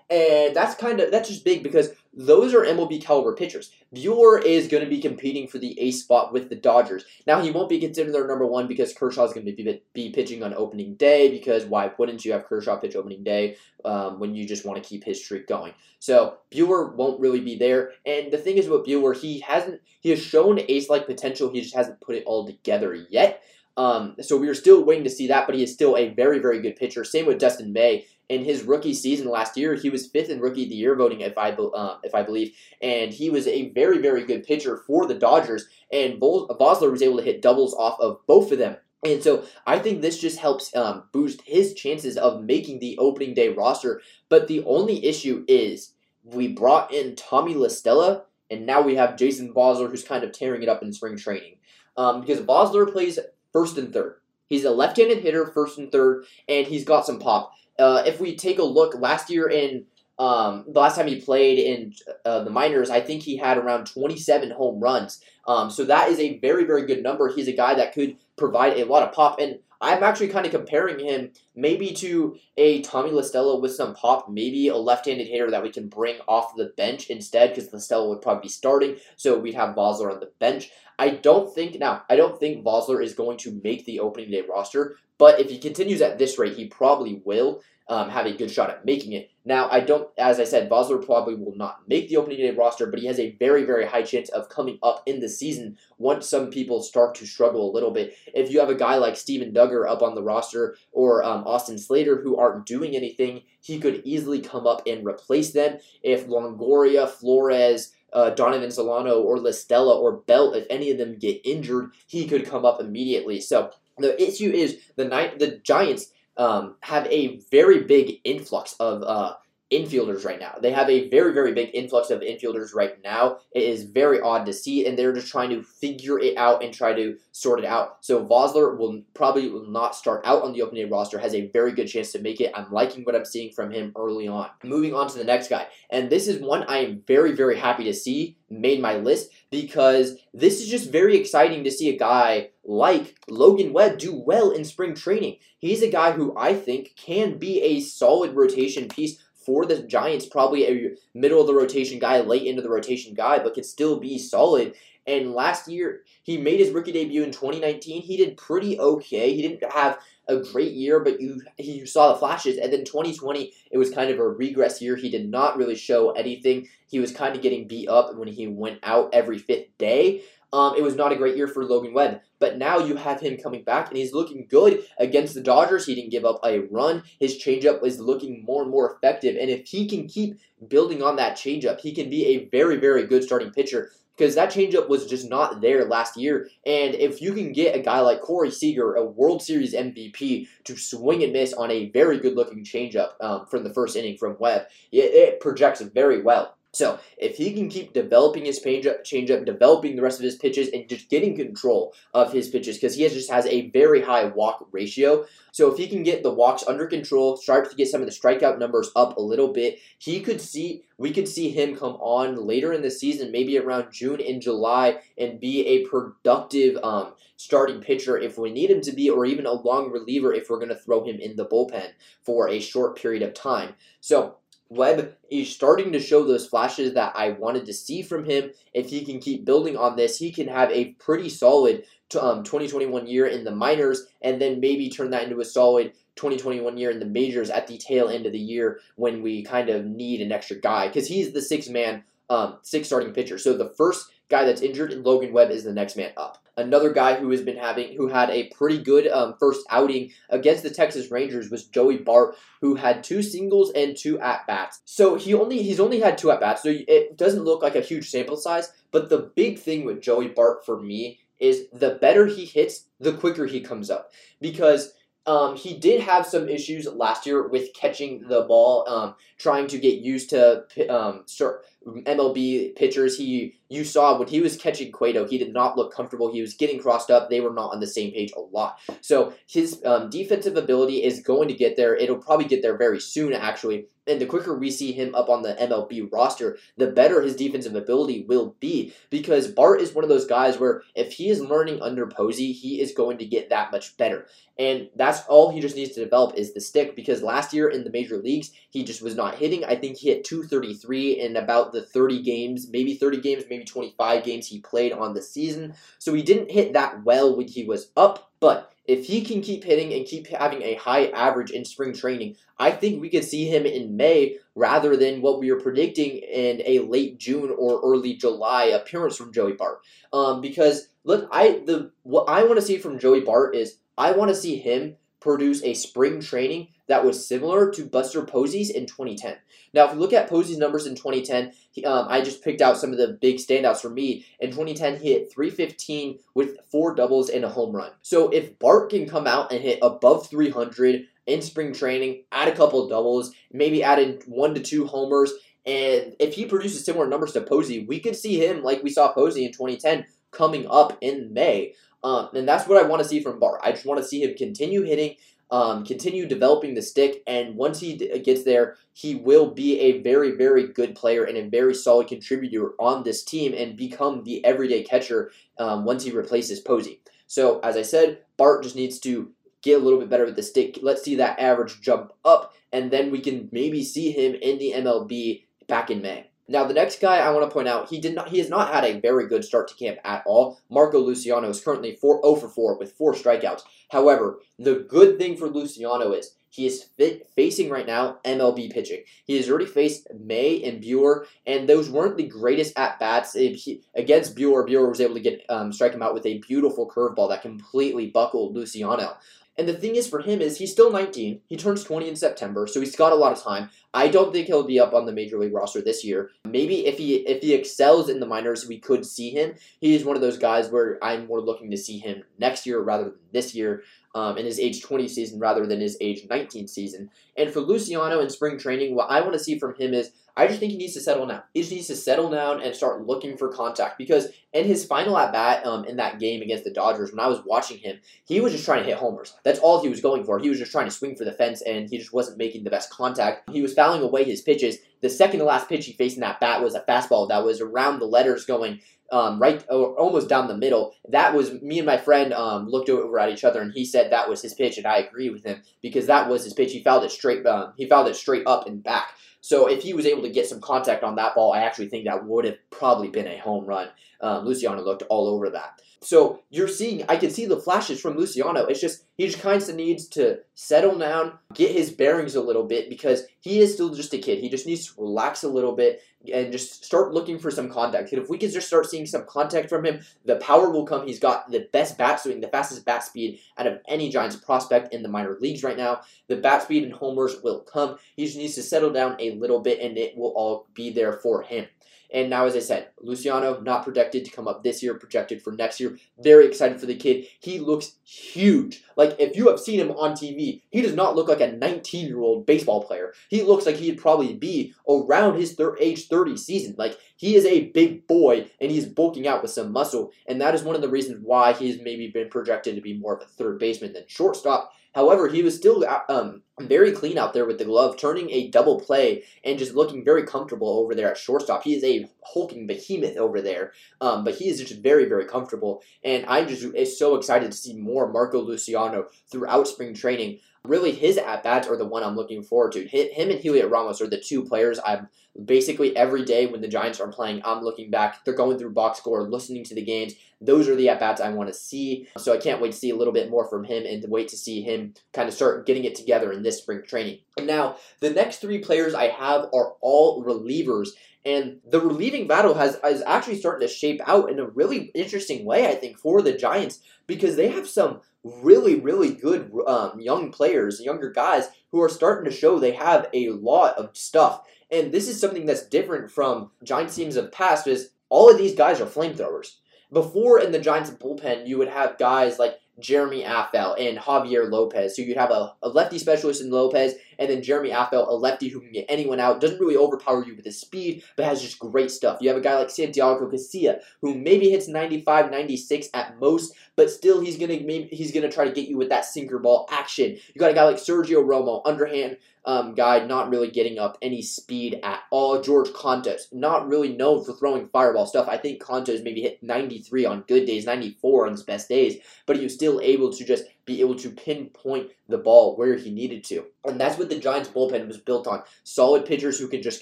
And 0.10 0.56
that's 0.56 0.75
kind 0.75 1.02
of 1.02 1.12
that's 1.12 1.28
just 1.28 1.44
big 1.44 1.63
because 1.63 1.90
those 2.15 2.53
are 2.53 2.62
MLB 2.62 3.01
caliber 3.01 3.36
pitchers. 3.36 3.72
Buehler 3.96 4.43
is 4.43 4.67
going 4.67 4.84
to 4.84 4.89
be 4.89 5.01
competing 5.01 5.48
for 5.48 5.58
the 5.58 5.79
ace 5.79 6.01
spot 6.01 6.32
with 6.32 6.50
the 6.50 6.55
Dodgers. 6.55 7.05
Now, 7.25 7.41
he 7.41 7.51
won't 7.51 7.70
be 7.70 7.79
considered 7.79 8.13
their 8.13 8.27
number 8.27 8.46
one 8.46 8.67
because 8.67 8.93
Kershaw 8.93 9.25
is 9.25 9.34
going 9.34 9.46
to 9.46 9.51
be, 9.51 9.82
be 9.93 10.10
pitching 10.12 10.43
on 10.43 10.53
opening 10.53 10.96
day 10.96 11.29
because 11.29 11.65
why 11.65 11.91
wouldn't 11.98 12.24
you 12.24 12.34
have 12.34 12.46
Kershaw 12.46 12.77
pitch 12.77 12.96
opening 12.96 13.24
day 13.24 13.58
um, 13.84 14.20
when 14.20 14.36
you 14.36 14.48
just 14.48 14.65
want 14.65 14.82
to 14.82 14.88
keep 14.88 15.03
his 15.03 15.24
streak 15.24 15.48
going? 15.48 15.74
So 16.00 16.38
Buehler 16.51 16.96
won't 16.96 17.20
really 17.20 17.41
be 17.41 17.55
there. 17.55 17.91
And 18.05 18.32
the 18.32 18.38
thing 18.38 18.58
is 18.58 18.67
with 18.67 18.86
Buehler, 18.86 19.15
he 19.15 19.39
hasn't 19.39 19.82
he 20.01 20.10
has 20.10 20.22
shown 20.22 20.60
ace-like 20.67 21.05
potential. 21.05 21.50
He 21.50 21.62
just 21.62 21.75
hasn't 21.75 22.01
put 22.01 22.15
it 22.15 22.24
all 22.25 22.46
together 22.46 22.93
yet. 23.10 23.41
Um, 23.75 24.15
so 24.22 24.38
we 24.38 24.48
are 24.50 24.53
still 24.53 24.84
waiting 24.84 25.03
to 25.03 25.10
see 25.10 25.27
that, 25.27 25.48
but 25.48 25.55
he 25.55 25.63
is 25.63 25.74
still 25.74 25.98
a 25.98 26.10
very, 26.10 26.39
very 26.39 26.62
good 26.62 26.75
pitcher. 26.75 27.03
Same 27.03 27.25
with 27.25 27.39
Dustin 27.39 27.74
May. 27.74 28.05
In 28.30 28.44
his 28.46 28.63
rookie 28.63 28.94
season 28.94 29.30
last 29.30 29.58
year, 29.58 29.75
he 29.75 29.89
was 29.89 30.08
fifth 30.08 30.30
in 30.30 30.39
rookie 30.39 30.63
of 30.63 30.70
the 30.70 30.75
year 30.75 30.96
voting, 30.96 31.22
if 31.22 31.38
I 31.38 31.51
uh, 31.51 31.98
if 32.03 32.15
I 32.15 32.24
believe, 32.24 32.56
and 32.82 33.12
he 33.12 33.30
was 33.30 33.48
a 33.48 33.70
very, 33.72 34.00
very 34.00 34.25
good 34.25 34.44
pitcher 34.44 34.77
for 34.88 35.06
the 35.06 35.13
Dodgers. 35.13 35.68
And 35.92 36.20
Vosler 36.20 36.92
was 36.92 37.01
able 37.01 37.18
to 37.18 37.24
hit 37.24 37.42
doubles 37.42 37.74
off 37.74 38.00
of 38.00 38.25
both 38.25 38.51
of 38.51 38.60
them. 38.60 38.77
And 39.06 39.22
so 39.22 39.46
I 39.68 39.80
think 39.80 40.01
this 40.01 40.20
just 40.20 40.39
helps 40.39 40.74
um, 40.75 41.03
boost 41.12 41.42
his 41.42 41.74
chances 41.74 42.18
of 42.18 42.44
making 42.44 42.80
the 42.80 42.98
opening 42.98 43.34
day 43.34 43.50
roster. 43.50 44.01
But 44.30 44.48
the 44.48 44.63
only 44.63 45.06
issue 45.06 45.44
is 45.48 45.94
we 46.24 46.48
brought 46.48 46.94
in 46.94 47.15
Tommy 47.15 47.53
La 47.53 47.68
Stella, 47.68 48.24
and 48.50 48.65
now 48.65 48.82
we 48.82 48.96
have 48.96 49.18
Jason 49.18 49.53
Vosler, 49.53 49.89
who's 49.89 50.03
kind 50.03 50.24
of 50.24 50.32
tearing 50.32 50.63
it 50.63 50.70
up 50.70 50.82
in 50.82 50.94
spring 50.94 51.18
training. 51.18 51.58
Um, 51.98 52.22
because 52.22 52.39
Vosler 52.39 52.92
plays 52.92 53.20
first 53.51 53.77
and 53.77 53.92
third. 53.92 54.15
He's 54.48 54.65
a 54.65 54.72
left-handed 54.72 55.20
hitter, 55.20 55.48
first 55.48 55.77
and 55.77 55.92
third, 55.92 56.25
and 56.48 56.68
he's 56.68 56.86
got 56.86 57.06
some 57.06 57.20
pop. 57.20 57.53
Uh, 57.80 58.03
if 58.06 58.20
we 58.20 58.36
take 58.36 58.60
a 58.60 58.63
look 58.63 58.96
last 58.96 59.30
year 59.30 59.50
in 59.50 59.86
um, 60.20 60.65
the 60.68 60.80
last 60.80 60.96
time 60.96 61.08
he 61.08 61.20
played 61.20 61.58
in 61.60 61.94
uh, 62.24 62.44
the 62.44 62.50
minors, 62.50 62.89
I 62.89 63.01
think 63.01 63.24
he 63.24 63.36
had 63.36 63.58
around 63.58 63.86
27 63.86 64.51
home 64.51 64.80
runs. 64.80 65.20
Um, 65.48 65.70
so 65.70 65.84
that 65.86 66.10
is 66.10 66.20
a 66.20 66.39
very, 66.39 66.65
very 66.65 66.86
good 66.86 67.01
number. 67.01 67.30
He's 67.30 67.48
a 67.48 67.53
guy 67.53 67.74
that 67.74 67.94
could 67.94 68.18
provide 68.38 68.78
a 68.78 68.86
lot 68.86 69.08
of 69.08 69.13
pop. 69.13 69.40
And 69.40 69.60
I'm 69.82 70.02
actually 70.02 70.30
kind 70.30 70.46
of 70.46 70.52
comparing 70.54 71.00
him 71.00 71.32
maybe 71.56 71.92
to 71.96 72.38
a 72.56 72.82
Tommy 72.84 73.12
La 73.12 73.22
Stella 73.22 73.60
with 73.60 73.75
some 73.75 73.94
pop, 73.96 74.30
maybe 74.30 74.70
a 74.70 74.78
left-handed 74.78 75.28
hitter 75.28 75.52
that 75.52 75.62
we 75.62 75.72
can 75.72 75.90
bring 75.90 76.20
off 76.28 76.56
the 76.56 76.74
bench 76.78 77.10
instead 77.10 77.54
because 77.54 77.74
La 77.74 77.80
Stella 77.80 78.08
would 78.08 78.22
probably 78.22 78.44
be 78.44 78.50
starting. 78.50 78.96
So 79.18 79.38
we'd 79.38 79.56
have 79.56 79.75
Vosler 79.75 80.13
on 80.13 80.22
the 80.22 80.32
bench. 80.40 80.70
I 80.98 81.10
don't 81.10 81.54
think 81.54 81.78
now. 81.80 82.04
I 82.10 82.16
don't 82.16 82.40
think 82.40 82.63
Vosler 82.63 83.04
is 83.04 83.13
going 83.13 83.38
to 83.40 83.60
make 83.63 83.86
the 83.86 84.00
opening 84.00 84.32
day 84.32 84.44
roster, 84.50 84.96
but 85.18 85.40
if 85.40 85.50
he 85.50 85.58
continues 85.58 86.02
at 86.02 86.18
this 86.18 86.38
rate, 86.40 86.56
he 86.56 86.68
probably 86.68 87.22
will 87.25 87.62
um, 87.88 88.10
have 88.10 88.25
a 88.25 88.34
good 88.34 88.50
shot 88.50 88.70
at 88.70 88.86
making 88.86 89.13
it. 89.13 89.30
Now, 89.46 89.70
I 89.70 89.82
don't, 89.82 90.08
as 90.18 90.40
I 90.40 90.46
said, 90.46 90.70
Vosler 90.70 91.06
probably 91.06 91.36
will 91.36 91.56
not 91.56 91.88
make 91.88 92.08
the 92.08 92.16
opening 92.16 92.38
day 92.38 92.52
roster, 92.52 92.88
but 92.88 93.00
he 93.00 93.08
has 93.08 93.20
a 93.20 93.36
very, 93.40 93.66
very 93.66 93.86
high 93.86 94.04
chance 94.04 94.30
of 94.30 94.48
coming 94.48 94.80
up 94.82 95.04
in 95.06 95.20
the 95.20 95.28
season 95.28 95.78
once 95.98 96.30
some 96.30 96.50
people 96.50 96.82
start 96.82 97.13
to 97.16 97.25
struggle 97.25 97.70
a 97.70 97.74
little 97.74 97.92
bit. 97.92 98.16
If 98.34 98.52
you 98.52 98.60
have 98.62 98.70
a 98.70 98.75
guy 98.75 98.96
like 98.96 99.18
Steven 99.18 99.54
Duggar 99.54 99.90
up 99.90 100.02
on 100.02 100.16
the 100.16 100.24
roster 100.24 100.78
or 100.94 101.24
um, 101.24 101.44
Austin 101.46 101.78
Slater 101.78 102.22
who 102.22 102.38
aren't 102.38 102.66
doing 102.66 102.96
anything, 102.96 103.42
he 103.60 103.80
could 103.80 104.02
easily 104.06 104.40
come 104.40 104.66
up 104.66 104.88
and 104.88 105.06
replace 105.06 105.52
them. 105.52 105.78
If 106.02 106.28
Longoria, 106.28 107.10
Flores, 107.10 107.92
uh, 108.13 108.30
Donovan 108.30 108.72
Solano, 108.72 109.22
or 109.22 109.40
La 109.40 109.52
Stella, 109.52 110.00
or 110.00 110.18
Belt, 110.18 110.56
if 110.56 110.66
any 110.70 110.90
of 110.92 110.98
them 110.98 111.18
get 111.18 111.42
injured, 111.44 111.92
he 112.08 112.28
could 112.28 112.46
come 112.46 112.63
up 112.63 112.80
immediately. 112.80 113.42
So 113.42 113.72
the 113.98 114.22
issue 114.22 114.52
is 114.52 114.80
the 114.96 115.06
night 115.06 115.40
the 115.40 115.58
Giants 115.58 116.12
um, 116.38 116.75
have 116.82 117.06
a 117.08 117.40
very 117.52 117.84
big 117.84 118.20
influx 118.24 118.75
of 118.80 119.04
uh, 119.04 119.36
infielders 119.74 120.24
right 120.24 120.40
now. 120.40 120.56
They 120.62 120.72
have 120.72 120.90
a 120.90 121.10
very, 121.10 121.34
very 121.34 121.54
big 121.54 121.72
influx 121.74 122.10
of 122.10 122.22
infielders 122.22 122.74
right 122.75 123.02
now. 123.04 123.38
It 123.54 123.63
is 123.63 123.84
very 123.84 124.22
odd 124.22 124.46
to 124.46 124.54
see, 124.54 124.86
and 124.86 124.98
they're 124.98 125.13
just 125.13 125.32
trying 125.32 125.50
to 125.50 125.63
figure 125.63 126.20
it 126.20 126.38
out 126.38 126.63
and 126.63 126.74
try 126.74 126.94
to 126.94 127.18
sort 127.32 127.60
it 127.60 127.66
out. 127.66 127.98
So 128.02 128.24
Vosler 128.25 128.78
will 128.78 129.02
probably 129.13 129.50
will 129.50 129.66
not 129.66 129.96
start 129.96 130.22
out 130.25 130.44
on 130.44 130.54
the 130.54 130.62
opening 130.62 130.90
roster, 130.90 131.18
has 131.18 131.34
a 131.34 131.50
very 131.50 131.72
good 131.72 131.88
chance 131.88 132.12
to 132.12 132.20
make 132.20 132.40
it. 132.40 132.52
I'm 132.56 132.72
liking 132.72 133.04
what 133.04 133.16
I'm 133.16 133.25
seeing 133.25 133.52
from 133.52 133.72
him 133.72 133.92
early 133.96 134.28
on. 134.28 134.50
Moving 134.63 134.94
on 134.94 135.10
to 135.10 135.18
the 135.18 135.24
next 135.24 135.50
guy, 135.50 135.68
and 135.90 136.10
this 136.10 136.28
is 136.28 136.42
one 136.42 136.63
I 136.63 136.78
am 136.78 137.04
very, 137.08 137.34
very 137.34 137.58
happy 137.58 137.84
to 137.86 137.94
see 137.94 138.38
made 138.50 138.82
my 138.82 138.96
list 138.98 139.32
because 139.50 140.18
this 140.34 140.62
is 140.62 140.70
just 140.70 140.92
very 140.92 141.18
exciting 141.18 141.63
to 141.63 141.72
see 141.72 141.90
a 141.90 141.98
guy 141.98 142.50
like 142.65 143.15
Logan 143.27 143.74
Webb 143.74 143.98
do 143.98 144.15
well 144.15 144.51
in 144.51 144.63
spring 144.65 144.96
training. 144.96 145.38
He's 145.60 145.82
a 145.82 145.89
guy 145.89 146.13
who 146.13 146.34
I 146.38 146.53
think 146.53 146.93
can 146.96 147.38
be 147.38 147.62
a 147.62 147.82
solid 147.82 148.36
rotation 148.36 148.88
piece 148.88 149.22
for 149.46 149.65
the 149.65 149.84
Giants, 149.84 150.25
probably 150.25 150.65
a 150.65 150.91
middle 151.13 151.41
of 151.41 151.48
the 151.48 151.53
rotation 151.53 152.00
guy, 152.00 152.22
late 152.22 152.46
into 152.46 152.62
the 152.62 152.70
rotation 152.70 153.13
guy, 153.13 153.39
but 153.39 153.53
could 153.53 153.65
still 153.65 154.00
be 154.00 154.17
solid. 154.17 154.74
And 155.05 155.34
last 155.34 155.67
year, 155.67 156.03
he 156.24 156.38
made 156.38 156.62
his 156.62 156.72
rookie 156.72 156.93
debut 156.93 157.24
in 157.24 157.32
2019. 157.32 158.02
He 158.02 158.15
did 158.15 158.38
pretty 158.38 158.80
okay. 158.80 159.34
He 159.34 159.41
didn't 159.41 159.71
have 159.73 159.99
a 160.30 160.38
great 160.38 160.71
year, 160.71 161.02
but 161.02 161.19
you 161.19 161.41
you 161.58 161.86
saw 161.86 162.13
the 162.13 162.19
flashes. 162.19 162.58
And 162.58 162.71
then 162.71 162.86
2020, 162.86 163.52
it 163.71 163.78
was 163.78 163.89
kind 163.89 164.10
of 164.10 164.19
a 164.19 164.30
regress 164.30 164.82
year. 164.82 164.95
He 164.95 165.10
did 165.10 165.30
not 165.30 165.58
really 165.58 165.76
show 165.76 166.12
anything. 166.12 166.69
He 166.89 166.99
was 166.99 167.12
kind 167.12 167.36
of 167.36 167.41
getting 167.41 167.67
beat 167.67 167.89
up 167.89 168.15
when 168.15 168.30
he 168.30 168.47
went 168.47 168.80
out 168.84 169.10
every 169.13 169.38
fifth 169.38 169.78
day. 169.78 170.23
Um, 170.54 170.76
it 170.78 170.84
was 170.84 170.95
not 170.95 171.12
a 171.12 171.15
great 171.15 171.36
year 171.36 171.47
for 171.47 171.65
Logan 171.65 171.93
Webb, 171.93 172.21
but 172.43 172.58
now 172.58 172.77
you 172.77 172.97
have 172.97 173.21
him 173.21 173.38
coming 173.38 173.63
back 173.63 173.88
and 173.88 173.95
he's 173.95 174.12
looking 174.12 174.45
good 174.49 174.84
against 174.97 175.34
the 175.34 175.39
Dodgers. 175.39 175.86
He 175.86 175.95
didn't 175.95 176.12
give 176.12 176.25
up 176.25 176.41
a 176.43 176.60
run. 176.69 177.03
His 177.17 177.41
changeup 177.41 177.86
is 177.86 178.01
looking 178.01 178.43
more 178.43 178.63
and 178.63 178.69
more 178.69 178.93
effective, 178.93 179.38
and 179.39 179.49
if 179.49 179.65
he 179.65 179.88
can 179.88 180.10
keep 180.10 180.38
building 180.67 181.01
on 181.01 181.15
that 181.15 181.38
changeup, 181.38 181.79
he 181.79 181.93
can 181.95 182.10
be 182.10 182.25
a 182.25 182.49
very, 182.49 182.75
very 182.75 183.08
good 183.08 183.23
starting 183.23 183.51
pitcher 183.51 183.91
because 184.17 184.36
that 184.36 184.51
changeup 184.51 184.89
was 184.89 185.06
just 185.06 185.29
not 185.29 185.62
there 185.62 185.86
last 185.86 186.17
year. 186.17 186.49
And 186.65 186.95
if 186.95 187.21
you 187.21 187.34
can 187.34 187.53
get 187.53 187.77
a 187.77 187.79
guy 187.79 188.01
like 188.01 188.19
Corey 188.19 188.51
Seager, 188.51 188.93
a 188.95 189.06
World 189.06 189.41
Series 189.41 189.73
MVP, 189.73 190.49
to 190.65 190.75
swing 190.75 191.23
and 191.23 191.32
miss 191.32 191.53
on 191.53 191.71
a 191.71 191.91
very 191.91 192.19
good 192.19 192.36
looking 192.36 192.65
changeup 192.65 193.12
um, 193.21 193.45
from 193.45 193.63
the 193.63 193.73
first 193.73 193.95
inning 193.95 194.17
from 194.17 194.36
Webb, 194.38 194.63
it, 194.91 194.97
it 194.97 195.39
projects 195.39 195.79
very 195.79 196.21
well. 196.21 196.58
So 196.74 197.00
if 197.18 197.38
he 197.38 197.54
can 197.54 197.70
keep 197.70 197.94
developing 197.94 198.46
his 198.46 198.60
changeup, 198.60 199.04
changeup, 199.04 199.46
developing 199.46 199.96
the 199.96 200.02
rest 200.02 200.20
of 200.20 200.24
his 200.24 200.36
pitches, 200.36 200.70
and 200.70 200.90
just 200.90 201.08
getting 201.08 201.36
control 201.36 201.94
of 202.16 202.34
his 202.34 202.50
pitches, 202.50 202.78
because 202.78 202.96
he 202.96 203.04
has, 203.04 203.14
just 203.14 203.32
has 203.32 203.46
a 203.46 203.70
very 203.70 204.02
high 204.02 204.26
walk 204.26 204.68
ratio. 204.72 205.26
So 205.52 205.72
if 205.72 205.78
he 205.78 205.88
can 205.88 206.02
get 206.02 206.24
the 206.24 206.34
walks 206.34 206.64
under 206.68 206.88
control, 206.88 207.38
start 207.38 207.70
to 207.70 207.76
get 207.76 207.90
some 207.90 208.02
of 208.02 208.08
the 208.08 208.14
strikeout 208.14 208.58
numbers 208.58 208.90
up 208.96 209.18
a 209.18 209.22
little 209.22 209.54
bit, 209.54 209.78
he 210.00 210.20
could 210.20 210.42
see 210.42 210.84
we 210.98 211.12
could 211.12 211.28
see 211.28 211.50
him 211.50 211.76
come 211.76 211.96
on 211.96 212.36
later 212.36 212.74
in 212.74 212.82
the 212.82 212.90
season, 212.92 213.32
maybe 213.32 213.58
around 213.58 213.92
June 213.92 214.22
and 214.22 214.42
July, 214.42 215.00
and 215.18 215.40
be 215.40 215.66
a 215.68 215.86
productive 215.86 216.78
um, 216.84 217.14
starting 217.36 217.82
pitcher 217.82 218.18
if 218.18 218.38
we 218.38 218.52
need 218.52 218.72
him 218.72 218.82
to 218.82 218.92
be, 218.92 219.10
or 219.10 219.26
even 219.26 219.46
a 219.46 219.52
long 219.52 219.92
reliever 219.92 220.34
if 220.34 220.50
we're 220.50 220.58
going 220.58 220.70
to 220.70 220.76
throw 220.76 221.04
him 221.04 221.20
in 221.20 221.36
the 221.36 221.46
bullpen 221.46 221.90
for 222.22 222.50
a 222.50 222.60
short 222.60 222.96
period 222.96 223.22
of 223.22 223.34
time. 223.34 223.76
So 224.02 224.38
Webb 224.76 225.16
is 225.30 225.54
starting 225.54 225.92
to 225.92 226.00
show 226.00 226.24
those 226.24 226.48
flashes 226.48 226.94
that 226.94 227.14
I 227.16 227.30
wanted 227.32 227.66
to 227.66 227.74
see 227.74 228.02
from 228.02 228.26
him. 228.26 228.52
If 228.74 228.90
he 228.90 229.06
can 229.06 229.20
keep 229.20 229.46
building 229.46 229.78
on 229.78 229.96
this, 229.96 230.18
he 230.18 230.32
can 230.32 230.48
have 230.48 230.72
a 230.72 230.94
pretty 230.94 231.30
solid 231.30 231.84
um, 232.20 232.44
2021 232.44 233.08
year 233.08 233.26
in 233.26 233.44
the 233.44 233.56
minors 233.56 234.06
and 234.22 234.42
then 234.42 234.60
maybe 234.60 234.90
turn 234.90 235.10
that 235.12 235.24
into 235.24 235.40
a 235.40 235.46
solid 235.46 235.94
2021 236.16 236.78
year 236.78 236.92
in 236.92 237.00
the 237.00 237.06
majors 237.06 237.50
at 237.50 237.68
the 237.68 237.78
tail 237.78 238.10
end 238.10 238.26
of 238.26 238.32
the 238.32 238.40
year 238.40 238.80
when 238.96 239.22
we 239.24 239.44
kind 239.44 239.70
of 239.70 239.86
need 239.86 240.22
an 240.22 240.32
extra 240.32 240.56
guy 240.56 240.88
because 240.88 241.08
he's 241.08 241.34
the 241.34 241.42
six 241.42 241.70
man, 241.70 242.04
um, 242.30 242.60
six 242.62 242.88
starting 242.88 243.14
pitcher. 243.14 243.38
So 243.38 243.58
the 243.58 243.70
first 243.70 244.12
guy 244.30 244.46
that's 244.46 244.62
injured, 244.62 244.92
and 244.92 245.06
Logan 245.06 245.34
Webb 245.34 245.52
is 245.52 245.64
the 245.64 245.74
next 245.74 245.96
man 245.96 246.12
up. 246.18 246.44
Another 246.56 246.94
guy 246.94 247.16
who 247.16 247.32
has 247.32 247.42
been 247.42 247.58
having, 247.58 247.96
who 247.98 248.08
had 248.08 248.30
a 248.30 248.50
pretty 248.50 248.78
good 248.78 249.08
um, 249.08 249.36
first 249.40 249.66
outing 249.72 250.12
against 250.30 250.62
the 250.62 250.70
Texas 250.70 251.10
Rangers 251.10 251.50
was 251.50 251.66
Joey 251.66 251.98
Bart, 251.98 252.36
who 252.62 252.76
had 252.76 253.04
two 253.04 253.24
singles 253.24 253.72
and 253.72 253.98
two 253.98 254.20
at 254.20 254.46
bats. 254.46 254.82
So 254.86 255.16
he 255.16 255.34
only 255.34 255.64
he's 255.64 255.80
only 255.80 256.00
had 256.00 256.18
two 256.18 256.30
at 256.30 256.40
bats, 256.40 256.62
so 256.62 256.70
it 256.70 257.18
doesn't 257.18 257.44
look 257.44 257.64
like 257.64 257.76
a 257.76 257.82
huge 257.82 258.10
sample 258.10 258.38
size. 258.38 258.72
But 258.92 259.10
the 259.10 259.32
big 259.36 259.60
thing 259.60 259.84
with 259.84 260.02
Joey 260.02 260.28
Bart 260.28 260.64
for 260.66 260.80
me 260.80 261.20
is 261.40 261.68
the 261.74 261.96
better 261.96 262.28
he 262.28 262.46
hits, 262.46 262.86
the 263.00 263.14
quicker 263.14 263.46
he 263.46 263.62
comes 263.62 263.90
up 263.90 264.12
because. 264.40 264.94
Um, 265.26 265.56
he 265.56 265.78
did 265.78 266.02
have 266.02 266.26
some 266.26 266.50
issues 266.50 266.86
last 266.86 267.26
year 267.26 267.48
with 267.48 267.74
catching 267.74 268.28
the 268.28 268.42
ball, 268.42 268.86
um, 268.90 269.16
trying 269.38 269.68
to 269.68 269.80
get 269.80 270.00
used 270.00 270.32
to 270.32 270.66
um, 270.90 271.24
start 271.28 271.64
MLB 271.86 272.76
pitchers. 272.76 273.17
He 273.17 273.56
you 273.74 273.84
saw 273.84 274.17
when 274.17 274.28
he 274.28 274.39
was 274.39 274.56
catching 274.56 274.91
Cueto, 274.91 275.28
he 275.28 275.38
did 275.38 275.52
not 275.52 275.76
look 275.76 275.93
comfortable. 275.93 276.32
He 276.32 276.41
was 276.41 276.54
getting 276.54 276.80
crossed 276.80 277.10
up. 277.10 277.30
They 277.30 277.41
were 277.41 277.54
not 277.54 277.74
on 277.74 277.80
the 277.80 277.88
same 277.88 278.12
page 278.12 278.32
a 278.38 278.39
lot. 278.39 278.80
So 279.02 279.34
his 279.48 279.82
um, 279.84 280.10
defensive 280.10 280.56
ability 280.56 281.04
is 281.04 281.22
going 281.22 281.48
to 281.48 281.56
get 281.56 281.76
there. 281.76 281.96
It'll 281.96 282.17
probably 282.17 282.46
get 282.46 282.62
there 282.62 282.78
very 282.78 283.00
soon, 283.00 283.34
actually. 283.34 283.88
And 284.06 284.19
the 284.19 284.26
quicker 284.26 284.58
we 284.58 284.69
see 284.69 284.91
him 284.91 285.15
up 285.15 285.30
on 285.30 285.43
the 285.43 285.56
MLB 285.56 286.12
roster, 286.12 286.58
the 286.78 286.88
better 286.88 287.22
his 287.22 287.38
defensive 287.38 287.74
ability 287.74 288.26
will 288.28 288.56
be. 288.60 288.93
Because 289.10 289.48
Bart 289.48 289.82
is 289.82 289.93
one 289.93 290.04
of 290.04 290.10
those 290.10 290.28
guys 290.28 290.60
where 290.60 290.84
if 290.93 291.13
he 291.13 291.30
is 291.30 291.41
learning 291.41 291.82
under 291.82 292.06
Posey, 292.06 292.52
he 292.52 292.82
is 292.82 292.91
going 292.91 293.17
to 293.19 293.26
get 293.26 293.50
that 293.50 293.72
much 293.72 293.96
better. 293.98 294.28
And 294.60 294.89
that's 294.96 295.26
all 295.28 295.50
he 295.52 295.62
just 295.62 295.76
needs 295.76 295.93
to 295.93 296.04
develop 296.04 296.36
is 296.36 296.54
the 296.54 296.62
stick. 296.62 296.96
Because 296.96 297.24
last 297.24 297.54
year 297.54 297.69
in 297.69 297.86
the 297.86 297.89
major 297.89 298.17
leagues, 298.17 298.52
he 298.69 298.84
just 298.84 299.02
was 299.02 299.15
not 299.15 299.36
hitting. 299.36 299.63
I 299.63 299.76
think 299.76 299.98
he 299.98 300.10
hit 300.10 300.26
233 300.26 301.22
in 301.22 301.38
about 301.38 301.73
the 301.74 301.82
30 301.82 302.22
games, 302.22 302.70
maybe 302.70 302.96
30 302.96 303.22
games, 303.22 303.44
maybe 303.50 303.66
25 303.66 304.24
games 304.24 304.48
he 304.48 304.60
played 304.60 304.94
on 304.94 305.14
the 305.14 305.22
season. 305.22 305.74
So 306.00 306.14
he 306.14 306.22
didn't 306.22 306.52
hit 306.52 306.74
that 306.74 307.04
well 307.04 307.36
when 307.36 307.48
he 307.48 307.66
was 307.66 307.92
up, 307.98 308.32
but 308.40 308.74
if 308.86 309.06
he 309.06 309.22
can 309.22 309.42
keep 309.42 309.64
hitting 309.64 309.94
and 309.94 310.06
keep 310.06 310.28
having 310.28 310.62
a 310.62 310.76
high 310.76 311.08
average 311.08 311.52
in 311.52 311.64
spring 311.64 311.94
training, 311.94 312.36
I 312.60 312.72
think 312.72 313.02
we 313.02 313.10
could 313.10 313.24
see 313.24 313.46
him 313.46 313.66
in 313.66 313.96
May 313.96 314.38
rather 314.56 314.98
than 314.98 315.22
what 315.22 315.40
we 315.40 315.50
are 315.52 315.60
predicting 315.60 316.18
in 316.18 316.62
a 316.66 316.80
late 316.80 317.18
June 317.18 317.54
or 317.58 317.82
early 317.84 318.16
July 318.16 318.66
appearance 318.66 319.16
from 319.16 319.32
Joey 319.32 319.54
Bart. 319.54 319.80
Um, 320.12 320.42
because 320.42 320.90
look, 321.06 321.30
I 321.32 321.62
the 321.66 321.92
what 322.04 322.28
I 322.28 322.44
want 322.44 322.56
to 322.56 322.66
see 322.66 322.78
from 322.78 323.00
Joey 323.00 323.22
Bart 323.22 323.56
is 323.56 323.78
I 323.98 324.12
want 324.12 324.30
to 324.30 324.36
see 324.36 324.58
him 324.58 324.98
produce 325.24 325.64
a 325.64 325.74
spring 325.74 326.20
training 326.20 326.68
that 326.88 327.06
was 327.06 327.26
similar 327.26 327.72
to 327.72 327.86
Buster 327.86 328.24
Posey's 328.24 328.70
in 328.70 328.86
2010. 328.86 329.38
Now, 329.74 329.86
if 329.86 329.94
you 329.94 330.00
look 330.00 330.12
at 330.12 330.30
Posey's 330.30 330.58
numbers 330.58 330.86
in 330.86 330.96
2010, 330.96 331.54
he, 331.72 331.86
um, 331.86 332.08
I 332.10 332.22
just 332.22 332.44
picked 332.44 332.62
out 332.62 332.78
some 332.78 332.92
of 332.92 332.98
the 332.98 333.18
big 333.22 333.38
standouts 333.38 333.80
for 333.80 333.90
me. 333.90 334.26
In 334.42 334.52
2010, 334.52 335.00
he 335.00 335.14
hit 335.14 335.32
315 335.32 336.20
with 336.36 336.58
four 336.70 336.94
doubles 336.94 337.30
and 337.30 337.46
a 337.46 337.50
home 337.50 337.74
run. 337.74 337.92
So 338.02 338.30
if 338.30 338.60
Bart 338.60 338.90
can 338.90 339.08
come 339.08 339.26
out 339.26 339.52
and 339.52 339.62
hit 339.62 339.80
above 339.82 340.28
300 340.28 341.06
in 341.26 341.42
spring 341.42 341.74
training, 341.74 342.26
add 342.34 342.50
a 342.50 342.56
couple 342.56 342.88
doubles, 342.90 343.32
maybe 343.52 343.82
add 343.82 344.00
in 344.00 344.20
one 344.28 344.54
to 344.56 344.62
two 344.62 344.86
homers, 344.86 345.32
and 345.66 346.16
if 346.20 346.34
he 346.34 346.46
produces 346.46 346.84
similar 346.84 347.08
numbers 347.08 347.32
to 347.32 347.42
Posey, 347.42 347.86
we 347.86 348.02
could 348.02 348.18
see 348.18 348.46
him 348.46 348.62
like 348.62 348.84
we 348.84 348.90
saw 348.90 349.14
Posey 349.14 349.46
in 349.46 349.54
2010 349.54 350.06
coming 350.32 350.68
up 350.70 350.98
in 351.00 351.32
May. 351.34 351.74
Um, 352.04 352.30
and 352.34 352.48
that's 352.48 352.68
what 352.68 352.84
I 352.84 352.88
want 352.88 353.02
to 353.02 353.08
see 353.08 353.22
from 353.22 353.39
Bart. 353.39 353.62
I 353.63 353.72
just 353.72 353.86
want 353.86 354.02
to 354.02 354.08
see 354.08 354.24
him 354.24 354.36
continue 354.36 354.84
hitting, 354.84 355.16
um, 355.52 355.86
continue 355.86 356.28
developing 356.28 356.74
the 356.74 356.82
stick, 356.82 357.24
and 357.28 357.56
once 357.56 357.80
he 357.80 357.96
d- 357.96 358.20
gets 358.20 358.44
there, 358.44 358.76
he 358.94 359.16
will 359.16 359.52
be 359.52 359.80
a 359.80 360.02
very, 360.02 360.32
very 360.32 360.68
good 360.68 360.96
player 360.96 361.24
and 361.24 361.38
a 361.38 361.48
very 361.48 361.74
solid 361.74 362.08
contributor 362.08 362.74
on 362.80 363.04
this 363.04 363.24
team 363.24 363.54
and 363.54 363.78
become 363.78 364.24
the 364.24 364.44
everyday 364.44 364.84
catcher 364.84 365.32
um, 365.58 365.86
once 365.86 366.04
he 366.04 366.12
replaces 366.12 366.60
Posey. 366.60 367.02
So, 367.28 367.60
as 367.60 367.78
I 367.78 367.84
said, 367.84 368.20
Bart 368.38 368.63
just 368.63 368.76
needs 368.76 369.00
to 369.00 369.32
get 369.62 369.80
a 369.80 369.84
little 369.84 370.00
bit 370.00 370.10
better 370.10 370.26
with 370.26 370.36
the 370.36 370.44
stick. 370.44 370.80
Let's 370.82 371.04
see 371.04 371.16
that 371.16 371.39
average 371.39 371.82
jump 371.82 372.12
up, 372.26 372.54
and 372.74 372.92
then 372.92 373.12
we 373.12 373.22
can 373.22 373.48
maybe 373.52 373.84
see 373.84 374.12
him 374.12 374.36
in 374.36 374.58
the 374.58 374.74
MLB 374.74 375.46
back 375.68 375.89
in 375.89 376.02
May. 376.02 376.30
Now, 376.47 376.65
the 376.65 376.73
next 376.73 376.99
guy 376.99 377.17
I 377.17 377.29
want 377.32 377.49
to 377.49 377.53
point 377.53 377.67
out, 377.67 377.89
he 377.89 377.99
did 377.99 378.15
not 378.15 378.29
he 378.29 378.39
has 378.39 378.49
not 378.49 378.73
had 378.73 378.84
a 378.84 378.99
very 378.99 379.27
good 379.27 379.45
start 379.45 379.67
to 379.69 379.75
camp 379.75 379.99
at 380.03 380.23
all. 380.25 380.60
Marco 380.69 380.99
Luciano 380.99 381.49
is 381.49 381.62
currently 381.62 381.95
4 381.95 382.21
0 382.21 382.36
for 382.36 382.49
4 382.49 382.77
with 382.77 382.91
4 382.93 383.13
strikeouts. 383.13 383.62
However, 383.91 384.39
the 384.60 384.86
good 384.88 385.17
thing 385.17 385.38
for 385.38 385.47
Luciano 385.47 386.12
is 386.12 386.36
he 386.53 386.67
is 386.67 386.84
fit, 386.84 387.27
facing 387.36 387.69
right 387.69 387.88
now 387.88 388.19
MLB 388.23 388.71
pitching. 388.71 389.03
He 389.25 389.38
has 389.38 389.49
already 389.49 389.65
faced 389.65 390.08
May 390.13 390.62
and 390.63 390.84
Buehler, 390.84 391.25
and 391.47 391.67
those 391.67 391.89
weren't 391.89 392.15
the 392.15 392.27
greatest 392.27 392.77
at 392.77 392.99
bats. 392.99 393.36
Against 393.36 394.36
Buehler, 394.36 394.67
Buehler 394.67 394.88
was 394.88 395.01
able 395.01 395.15
to 395.15 395.19
get 395.19 395.43
um, 395.49 395.73
strike 395.73 395.93
him 395.93 396.03
out 396.03 396.13
with 396.13 396.27
a 396.27 396.38
beautiful 396.39 396.88
curveball 396.88 397.29
that 397.29 397.41
completely 397.41 398.08
buckled 398.08 398.53
Luciano. 398.53 399.17
And 399.58 399.68
the 399.68 399.74
thing 399.74 399.96
is 399.96 400.08
for 400.08 400.22
him 400.22 400.42
is 400.42 400.58
he's 400.58 400.72
still 400.72 400.92
19. 400.92 401.42
He 401.48 401.56
turns 401.56 401.84
20 401.84 402.10
in 402.10 402.16
September, 402.16 402.66
so 402.66 402.80
he's 402.80 402.96
got 402.96 403.12
a 403.12 403.16
lot 403.16 403.32
of 403.32 403.44
time. 403.44 403.70
I 403.94 404.08
don't 404.08 404.34
think 404.34 404.48
he'll 404.48 404.63
be 404.63 404.80
up 404.80 404.94
on 404.94 405.06
the 405.06 405.12
major 405.12 405.38
league 405.38 405.54
roster 405.54 405.82
this 405.82 406.04
year. 406.04 406.32
Maybe 406.46 406.88
if 406.88 406.98
he 406.98 407.18
if 407.18 407.42
he 407.42 407.54
excels 407.54 408.10
in 408.10 408.20
the 408.20 408.26
minors, 408.26 408.68
we 408.68 408.80
could 408.80 409.06
see 409.06 409.30
him. 409.30 409.54
He 409.80 409.94
is 409.94 410.06
one 410.06 410.16
of 410.16 410.22
those 410.22 410.39
guys 410.39 410.70
where 410.70 410.98
I'm 411.04 411.28
more 411.28 411.42
looking 411.42 411.70
to 411.70 411.78
see 411.78 412.00
him 412.00 412.24
next 412.39 412.66
year 412.66 412.82
rather 412.82 413.04
than 413.06 413.13
this 413.32 413.54
year. 413.54 413.84
Um, 414.15 414.38
in 414.38 414.45
his 414.45 414.60
age 414.60 414.84
20 414.84 415.08
season 415.08 415.39
rather 415.39 415.65
than 415.65 415.82
his 415.82 415.97
age 415.99 416.28
19 416.30 416.67
season. 416.67 417.10
And 417.36 417.49
for 417.49 417.62
Luciano 417.62 418.19
in 418.19 418.30
spring 418.30 418.60
training, 418.60 418.93
what 418.93 419.10
I 419.10 419.21
want 419.21 419.34
to 419.34 419.39
see 419.39 419.58
from 419.58 419.73
him 419.73 419.91
is 419.95 420.12
I 420.36 420.47
just 420.47 420.60
think 420.60 420.71
he 420.71 420.78
needs 420.78 420.93
to 420.95 421.02
settle 421.02 421.28
down. 421.28 421.43
He 421.54 421.62
just 421.62 421.71
needs 421.71 421.88
to 421.88 421.95
settle 421.95 422.30
down 422.32 422.62
and 422.62 422.76
start 422.76 423.06
looking 423.06 423.38
for 423.38 423.54
contact 423.54 423.99
because 423.99 424.30
in 424.52 424.65
his 424.65 424.84
final 424.84 425.17
at 425.17 425.32
bat 425.32 425.65
um, 425.65 425.86
in 425.86 425.97
that 425.97 426.19
game 426.19 426.41
against 426.41 426.63
the 426.63 426.71
Dodgers, 426.71 427.12
when 427.12 427.19
I 427.19 427.28
was 427.28 427.43
watching 427.45 427.78
him, 427.78 427.99
he 428.26 428.41
was 428.41 428.52
just 428.52 428.65
trying 428.65 428.80
to 428.80 428.89
hit 428.89 428.97
homers. 428.97 429.36
That's 429.43 429.60
all 429.60 429.82
he 429.82 429.89
was 429.89 430.02
going 430.02 430.23
for. 430.23 430.39
He 430.39 430.49
was 430.49 430.58
just 430.58 430.71
trying 430.71 430.86
to 430.86 430.91
swing 430.91 431.15
for 431.15 431.23
the 431.23 431.32
fence 431.32 431.62
and 431.62 431.88
he 431.88 431.99
just 431.99 432.13
wasn't 432.13 432.39
making 432.39 432.63
the 432.63 432.71
best 432.71 432.89
contact. 432.89 433.47
He 433.52 433.62
was 433.62 433.76
fouling 433.76 434.02
away 434.02 434.23
his 434.23 434.41
pitches. 434.41 434.78
The 435.02 435.10
second 435.10 435.39
to 435.39 435.45
last 435.45 435.69
pitch 435.69 435.86
he 435.86 435.93
faced 435.93 436.15
in 436.15 436.21
that 436.21 436.39
bat 436.39 436.63
was 436.63 436.73
a 436.73 436.82
fastball 436.82 437.30
that 437.30 437.43
was 437.43 437.62
around 437.62 437.99
the 437.99 438.06
letters 438.06 438.45
going 438.45 438.80
um, 439.13 439.39
right 439.39 439.63
or 439.69 439.93
almost 439.93 440.28
down 440.28 440.47
the 440.47 440.58
middle. 440.58 440.95
That 441.08 441.36
was 441.36 441.62
me 441.62 441.78
and 441.78 441.86
my 441.86 441.97
friend 441.97 442.34
um, 442.34 442.67
looked 442.67 442.89
over 442.89 443.19
at 443.19 443.30
each 443.30 443.43
other, 443.43 443.62
and 443.62 443.71
he 443.71 443.86
said 443.86 444.12
that 444.12 444.28
was 444.28 444.41
his 444.41 444.56
pitch, 444.56 444.78
and 444.78 444.88
I 444.88 444.97
agree 444.97 445.30
with 445.30 445.43
him 445.43 445.62
because 445.82 446.08
that 446.08 446.28
was 446.28 446.43
his 446.43 446.54
pitch. 446.54 446.73
He 446.73 446.84
fouled 446.84 447.04
it 447.04 447.12
straight. 447.12 447.45
Um, 447.45 447.73
he 447.78 447.88
fouled 447.88 448.08
it 448.08 448.15
straight 448.15 448.47
up 448.47 448.67
and 448.67 448.84
back. 448.84 449.10
So 449.41 449.67
if 449.67 449.84
he 449.84 449.93
was 449.93 450.06
able 450.06 450.23
to 450.23 450.30
get 450.30 450.47
some 450.47 450.62
contact 450.62 451.04
on 451.04 451.15
that 451.17 451.36
ball, 451.36 451.54
I 451.54 451.60
actually 451.60 451.89
think 451.89 452.06
that 452.06 452.26
would 452.26 452.45
have 452.45 452.58
probably 452.71 453.10
been 453.10 453.28
a 453.28 453.38
home 453.38 453.65
run. 453.65 453.89
Um, 454.24 454.46
Luciano 454.46 454.82
looked 454.82 455.04
all 455.10 455.28
over 455.28 455.50
that. 455.50 455.82
So 456.02 456.42
you're 456.50 456.68
seeing, 456.68 457.04
I 457.08 457.16
can 457.18 457.30
see 457.30 457.46
the 457.46 457.60
flashes 457.60 458.02
from 458.02 458.18
Luciano. 458.18 458.66
It's 458.66 458.82
just 458.82 459.06
he 459.16 459.26
just 459.28 459.42
kind 459.42 459.62
of 459.62 459.76
needs 459.76 460.08
to 460.10 460.40
settle 460.56 460.98
down, 460.98 461.38
get 461.54 461.72
his 461.72 461.92
bearings 461.92 462.36
a 462.36 462.42
little 462.42 462.64
bit 462.64 462.90
because 462.90 463.24
he 463.40 463.60
is 463.60 463.74
still 463.74 463.94
just 463.94 464.14
a 464.14 464.18
kid. 464.18 464.40
He 464.40 464.50
just 464.50 464.66
needs 464.66 464.88
to 464.88 465.02
relax 465.02 465.44
a 465.44 465.50
little 465.50 465.76
bit 465.76 466.02
and 466.34 466.52
just 466.52 466.84
start 466.86 467.14
looking 467.14 467.38
for 467.38 467.52
some 467.52 467.70
contact. 467.70 468.12
And 468.12 468.22
if 468.22 468.30
we 468.30 468.38
can 468.38 468.50
just 468.50 468.68
start 468.68 468.90
seeing 468.90 469.06
some 469.06 469.26
contact 469.28 469.70
from 469.70 469.86
him, 469.86 470.02
the 470.26 470.38
power 470.38 470.70
will 470.70 470.86
come. 470.86 471.06
He's 471.06 471.20
got 471.20 471.52
the 471.52 471.68
best 471.72 471.98
bat 471.98 472.20
swing, 472.20 472.42
the 472.42 472.48
fastest 472.48 472.86
bat 472.86 473.04
speed 473.04 473.40
out 473.58 473.68
of 473.68 473.80
any 473.88 474.10
Giants 474.10 474.36
prospect 474.36 474.94
in 474.94 475.04
the 475.04 475.10
minor 475.10 475.38
leagues 475.40 475.64
right 475.64 475.78
now. 475.78 476.02
The 476.28 476.38
bat 476.38 476.64
speed 476.64 476.84
and 476.84 476.94
homers 476.94 477.42
will 477.44 477.62
come. 477.62 477.98
He 478.16 478.26
just 478.26 478.38
needs 478.38 478.56
to 478.56 478.64
settle 478.64 478.92
down 478.92 479.18
a 479.20 479.32
little 479.32 479.60
bit, 479.60 479.80
and 479.80 479.98
it 479.98 480.18
will 480.18 480.34
all 480.36 480.68
be 480.74 480.92
there 480.92 481.14
for 481.14 481.42
him. 481.42 481.66
And 482.13 482.30
now, 482.30 482.45
as 482.45 482.56
I 482.56 482.60
said, 482.60 482.89
Luciano 483.02 483.60
not 483.62 483.84
projected 483.84 484.23
to 484.26 484.32
come 484.32 484.47
up 484.47 484.63
this 484.63 484.84
year, 484.84 484.93
projected 484.93 485.41
for 485.41 485.52
next 485.52 485.80
year. 485.80 485.97
Very 486.19 486.45
excited 486.45 486.80
for 486.80 486.86
the 486.86 486.95
kid. 486.95 487.26
He 487.39 487.60
looks 487.60 487.95
huge. 488.04 488.84
Like, 488.95 489.15
if 489.19 489.36
you 489.36 489.49
have 489.49 489.60
seen 489.60 489.80
him 489.80 489.91
on 489.91 490.12
TV, 490.12 490.62
he 490.69 490.82
does 490.82 490.93
not 490.93 491.15
look 491.15 491.28
like 491.28 491.41
a 491.41 491.52
19 491.52 492.08
year 492.08 492.19
old 492.19 492.45
baseball 492.45 492.84
player. 492.84 493.13
He 493.30 493.41
looks 493.41 493.65
like 493.65 493.78
he'd 493.78 493.97
probably 493.97 494.34
be 494.36 494.76
around 494.88 495.38
his 495.38 495.54
thir- 495.54 495.78
age 495.80 496.08
30 496.08 496.38
season. 496.38 496.76
Like, 496.78 496.99
he 497.15 497.36
is 497.36 497.45
a 497.45 497.69
big 497.71 498.06
boy 498.06 498.47
and 498.62 498.69
he's 498.69 498.86
bulking 498.86 499.28
out 499.28 499.41
with 499.41 499.52
some 499.52 499.71
muscle. 499.71 500.12
And 500.28 500.39
that 500.39 500.54
is 500.54 500.63
one 500.63 500.76
of 500.76 500.82
the 500.82 500.89
reasons 500.89 501.19
why 501.23 501.54
he's 501.54 501.82
maybe 501.82 502.08
been 502.08 502.30
projected 502.30 502.76
to 502.76 502.82
be 502.82 502.93
more 502.93 503.15
of 503.15 503.23
a 503.23 503.26
third 503.26 503.58
baseman 503.58 503.93
than 503.93 504.04
shortstop 504.08 504.71
However, 504.93 505.27
he 505.27 505.41
was 505.41 505.56
still 505.56 505.84
uh, 505.86 506.01
um, 506.10 506.43
very 506.60 506.91
clean 506.91 507.17
out 507.17 507.34
there 507.34 507.45
with 507.45 507.58
the 507.58 507.65
glove, 507.65 507.97
turning 507.97 508.29
a 508.29 508.49
double 508.49 508.79
play 508.79 509.23
and 509.43 509.58
just 509.58 509.73
looking 509.73 510.06
very 510.06 510.23
comfortable 510.23 510.69
over 510.69 510.93
there 510.93 511.10
at 511.10 511.17
shortstop. 511.17 511.63
He 511.63 511.75
is 511.75 511.84
a 511.84 512.08
hulking 512.23 512.67
behemoth 512.67 513.17
over 513.17 513.41
there, 513.41 513.73
um, 514.01 514.23
but 514.23 514.36
he 514.36 514.49
is 514.49 514.60
just 514.60 514.82
very, 514.82 515.06
very 515.06 515.25
comfortable. 515.25 515.82
And 516.03 516.25
I'm 516.27 516.47
just 516.47 516.63
is 516.75 516.97
so 516.97 517.15
excited 517.15 517.51
to 517.51 517.58
see 517.58 517.73
more 517.73 518.12
Marco 518.12 518.39
Luciano 518.39 519.08
throughout 519.32 519.67
spring 519.67 519.93
training. 519.93 520.39
Really, 520.65 520.93
his 520.93 521.17
at 521.17 521.43
bats 521.43 521.67
are 521.67 521.76
the 521.76 521.86
one 521.86 522.04
I'm 522.04 522.15
looking 522.15 522.41
forward 522.41 522.71
to. 522.73 522.88
Him 522.88 523.30
and 523.30 523.39
Heliot 523.39 523.69
Ramos 523.69 523.99
are 523.99 524.08
the 524.08 524.19
two 524.19 524.45
players 524.45 524.80
I'm 524.86 525.10
basically 525.45 525.95
every 525.95 526.23
day 526.23 526.45
when 526.45 526.62
the 526.62 526.67
Giants 526.67 526.99
are 526.99 527.08
playing, 527.08 527.41
I'm 527.43 527.63
looking 527.63 527.89
back. 527.89 528.23
They're 528.23 528.34
going 528.34 528.58
through 528.58 528.71
box 528.71 528.99
score, 528.99 529.23
listening 529.23 529.63
to 529.65 529.76
the 529.76 529.84
games. 529.84 530.13
Those 530.39 530.69
are 530.69 530.76
the 530.76 530.89
at 530.89 530.99
bats 530.99 531.21
I 531.21 531.30
want 531.30 531.49
to 531.49 531.54
see. 531.54 532.08
So 532.17 532.34
I 532.34 532.38
can't 532.38 532.62
wait 532.62 532.71
to 532.71 532.78
see 532.78 532.91
a 532.91 532.95
little 532.95 533.13
bit 533.13 533.30
more 533.30 533.45
from 533.45 533.63
him 533.63 533.86
and 533.86 534.04
wait 534.10 534.28
to 534.30 534.38
see 534.38 534.62
him 534.62 534.93
kind 535.12 535.28
of 535.28 535.34
start 535.34 535.65
getting 535.65 535.86
it 535.86 535.95
together 535.95 536.32
in 536.32 536.43
this 536.43 536.60
spring 536.60 536.84
training. 536.86 537.19
And 537.38 537.47
now, 537.47 537.78
the 537.99 538.10
next 538.10 538.38
three 538.38 538.60
players 538.60 538.93
I 538.93 539.08
have 539.08 539.45
are 539.54 539.73
all 539.82 540.23
relievers. 540.23 540.89
And 541.26 541.60
the 541.70 541.80
relieving 541.80 542.28
battle 542.28 542.54
has 542.56 542.78
is 542.86 543.02
actually 543.06 543.40
starting 543.40 543.66
to 543.66 543.74
shape 543.74 544.02
out 544.06 544.30
in 544.30 544.40
a 544.40 544.48
really 544.48 544.92
interesting 544.94 545.46
way, 545.46 545.68
I 545.68 545.76
think, 545.76 545.98
for 545.98 546.22
the 546.22 546.34
Giants 546.34 546.80
because 547.08 547.36
they 547.36 547.50
have 547.50 547.68
some 547.68 548.02
really, 548.24 548.80
really 548.80 549.14
good 549.14 549.52
um, 549.68 550.00
young 550.00 550.32
players, 550.32 550.82
younger 550.82 551.12
guys 551.12 551.50
who 551.72 551.82
are 551.82 551.90
starting 551.90 552.30
to 552.30 552.36
show 552.36 552.60
they 552.60 552.74
have 552.74 553.08
a 553.14 553.30
lot 553.30 553.78
of 553.78 553.96
stuff. 553.96 554.44
And 554.72 554.92
this 554.92 555.08
is 555.08 555.20
something 555.20 555.46
that's 555.46 555.68
different 555.68 556.12
from 556.12 556.52
Giants 556.64 556.96
teams 556.96 557.16
of 557.16 557.32
past 557.32 557.68
is 557.68 557.92
all 558.10 558.30
of 558.30 558.38
these 558.38 558.56
guys 558.56 558.82
are 558.82 558.86
flamethrowers. 558.86 559.56
Before 559.92 560.40
in 560.40 560.52
the 560.52 560.60
Giants 560.60 560.90
bullpen, 560.90 561.48
you 561.48 561.58
would 561.58 561.68
have 561.68 561.98
guys 561.98 562.40
like 562.40 562.60
Jeremy 562.80 563.24
Affeldt 563.24 563.80
and 563.80 563.98
Javier 563.98 564.50
Lopez. 564.50 564.96
So 564.96 565.04
you'd 565.04 565.18
have 565.18 565.32
a, 565.32 565.54
a 565.62 565.70
lefty 565.70 566.00
specialist 566.00 566.42
in 566.42 566.50
Lopez, 566.50 566.96
and 567.19 567.30
then 567.30 567.43
Jeremy 567.43 567.69
Affeldt, 567.69 568.08
a 568.08 568.13
lefty 568.13 568.49
who 568.49 568.60
can 568.60 568.71
get 568.71 568.86
anyone 568.89 569.19
out, 569.19 569.41
doesn't 569.41 569.60
really 569.60 569.78
overpower 569.78 570.26
you 570.26 570.36
with 570.36 570.45
his 570.45 570.60
speed, 570.60 571.04
but 571.15 571.26
has 571.26 571.41
just 571.41 571.60
great 571.60 571.91
stuff. 571.91 572.17
You 572.21 572.30
have 572.30 572.38
a 572.38 572.41
guy 572.41 572.58
like 572.58 572.69
Santiago 572.69 573.30
Casilla, 573.30 573.80
who 574.02 574.15
maybe 574.15 574.49
hits 574.49 574.67
95, 574.67 575.32
96 575.32 575.89
at 575.93 576.19
most, 576.19 576.54
but 576.76 576.89
still 576.89 577.21
he's 577.21 577.38
gonna 577.38 577.60
maybe 577.60 577.89
he's 577.91 578.12
gonna 578.12 578.32
try 578.32 578.45
to 578.45 578.52
get 578.54 578.67
you 578.67 578.78
with 578.78 578.89
that 578.89 579.06
sinker 579.06 579.39
ball 579.39 579.67
action. 579.71 580.17
You 580.34 580.39
got 580.39 580.52
a 580.52 580.54
guy 580.54 580.65
like 580.65 580.78
Sergio 580.78 581.23
Romo, 581.23 581.62
underhand 581.65 582.17
um, 582.45 582.76
guy, 582.76 583.06
not 583.06 583.30
really 583.30 583.49
getting 583.49 583.80
up 583.80 583.97
any 584.02 584.21
speed 584.21 584.80
at 584.84 585.04
all. 585.12 585.41
George 585.41 585.69
Kontos, 585.69 586.34
not 586.34 586.67
really 586.67 586.95
known 586.95 587.23
for 587.23 587.34
throwing 587.34 587.69
fireball 587.69 588.06
stuff. 588.06 588.28
I 588.28 588.38
think 588.38 588.62
Kontos 588.62 589.04
maybe 589.04 589.21
hit 589.21 589.41
93 589.41 590.06
on 590.06 590.26
good 590.28 590.45
days, 590.45 590.65
94 590.65 591.28
on 591.28 591.32
his 591.32 591.43
best 591.43 591.69
days, 591.69 591.97
but 592.26 592.36
he 592.36 592.43
was 592.43 592.54
still 592.54 592.82
able 592.82 593.13
to 593.13 593.23
just 593.23 593.45
be 593.65 593.82
able 593.82 593.95
to 593.95 594.10
pinpoint 594.10 594.91
the 595.08 595.17
ball 595.17 595.56
where 595.56 595.76
he 595.76 595.91
needed 595.91 596.23
to. 596.26 596.45
And 596.65 596.80
that's 596.80 596.97
what 596.97 597.10
the 597.10 597.19
Giants 597.19 597.49
bullpen 597.49 597.88
was 597.88 597.97
built 597.97 598.28
on. 598.28 598.43
Solid 598.63 599.06
pitchers 599.06 599.39
who 599.39 599.47
can 599.47 599.62
just 599.62 599.82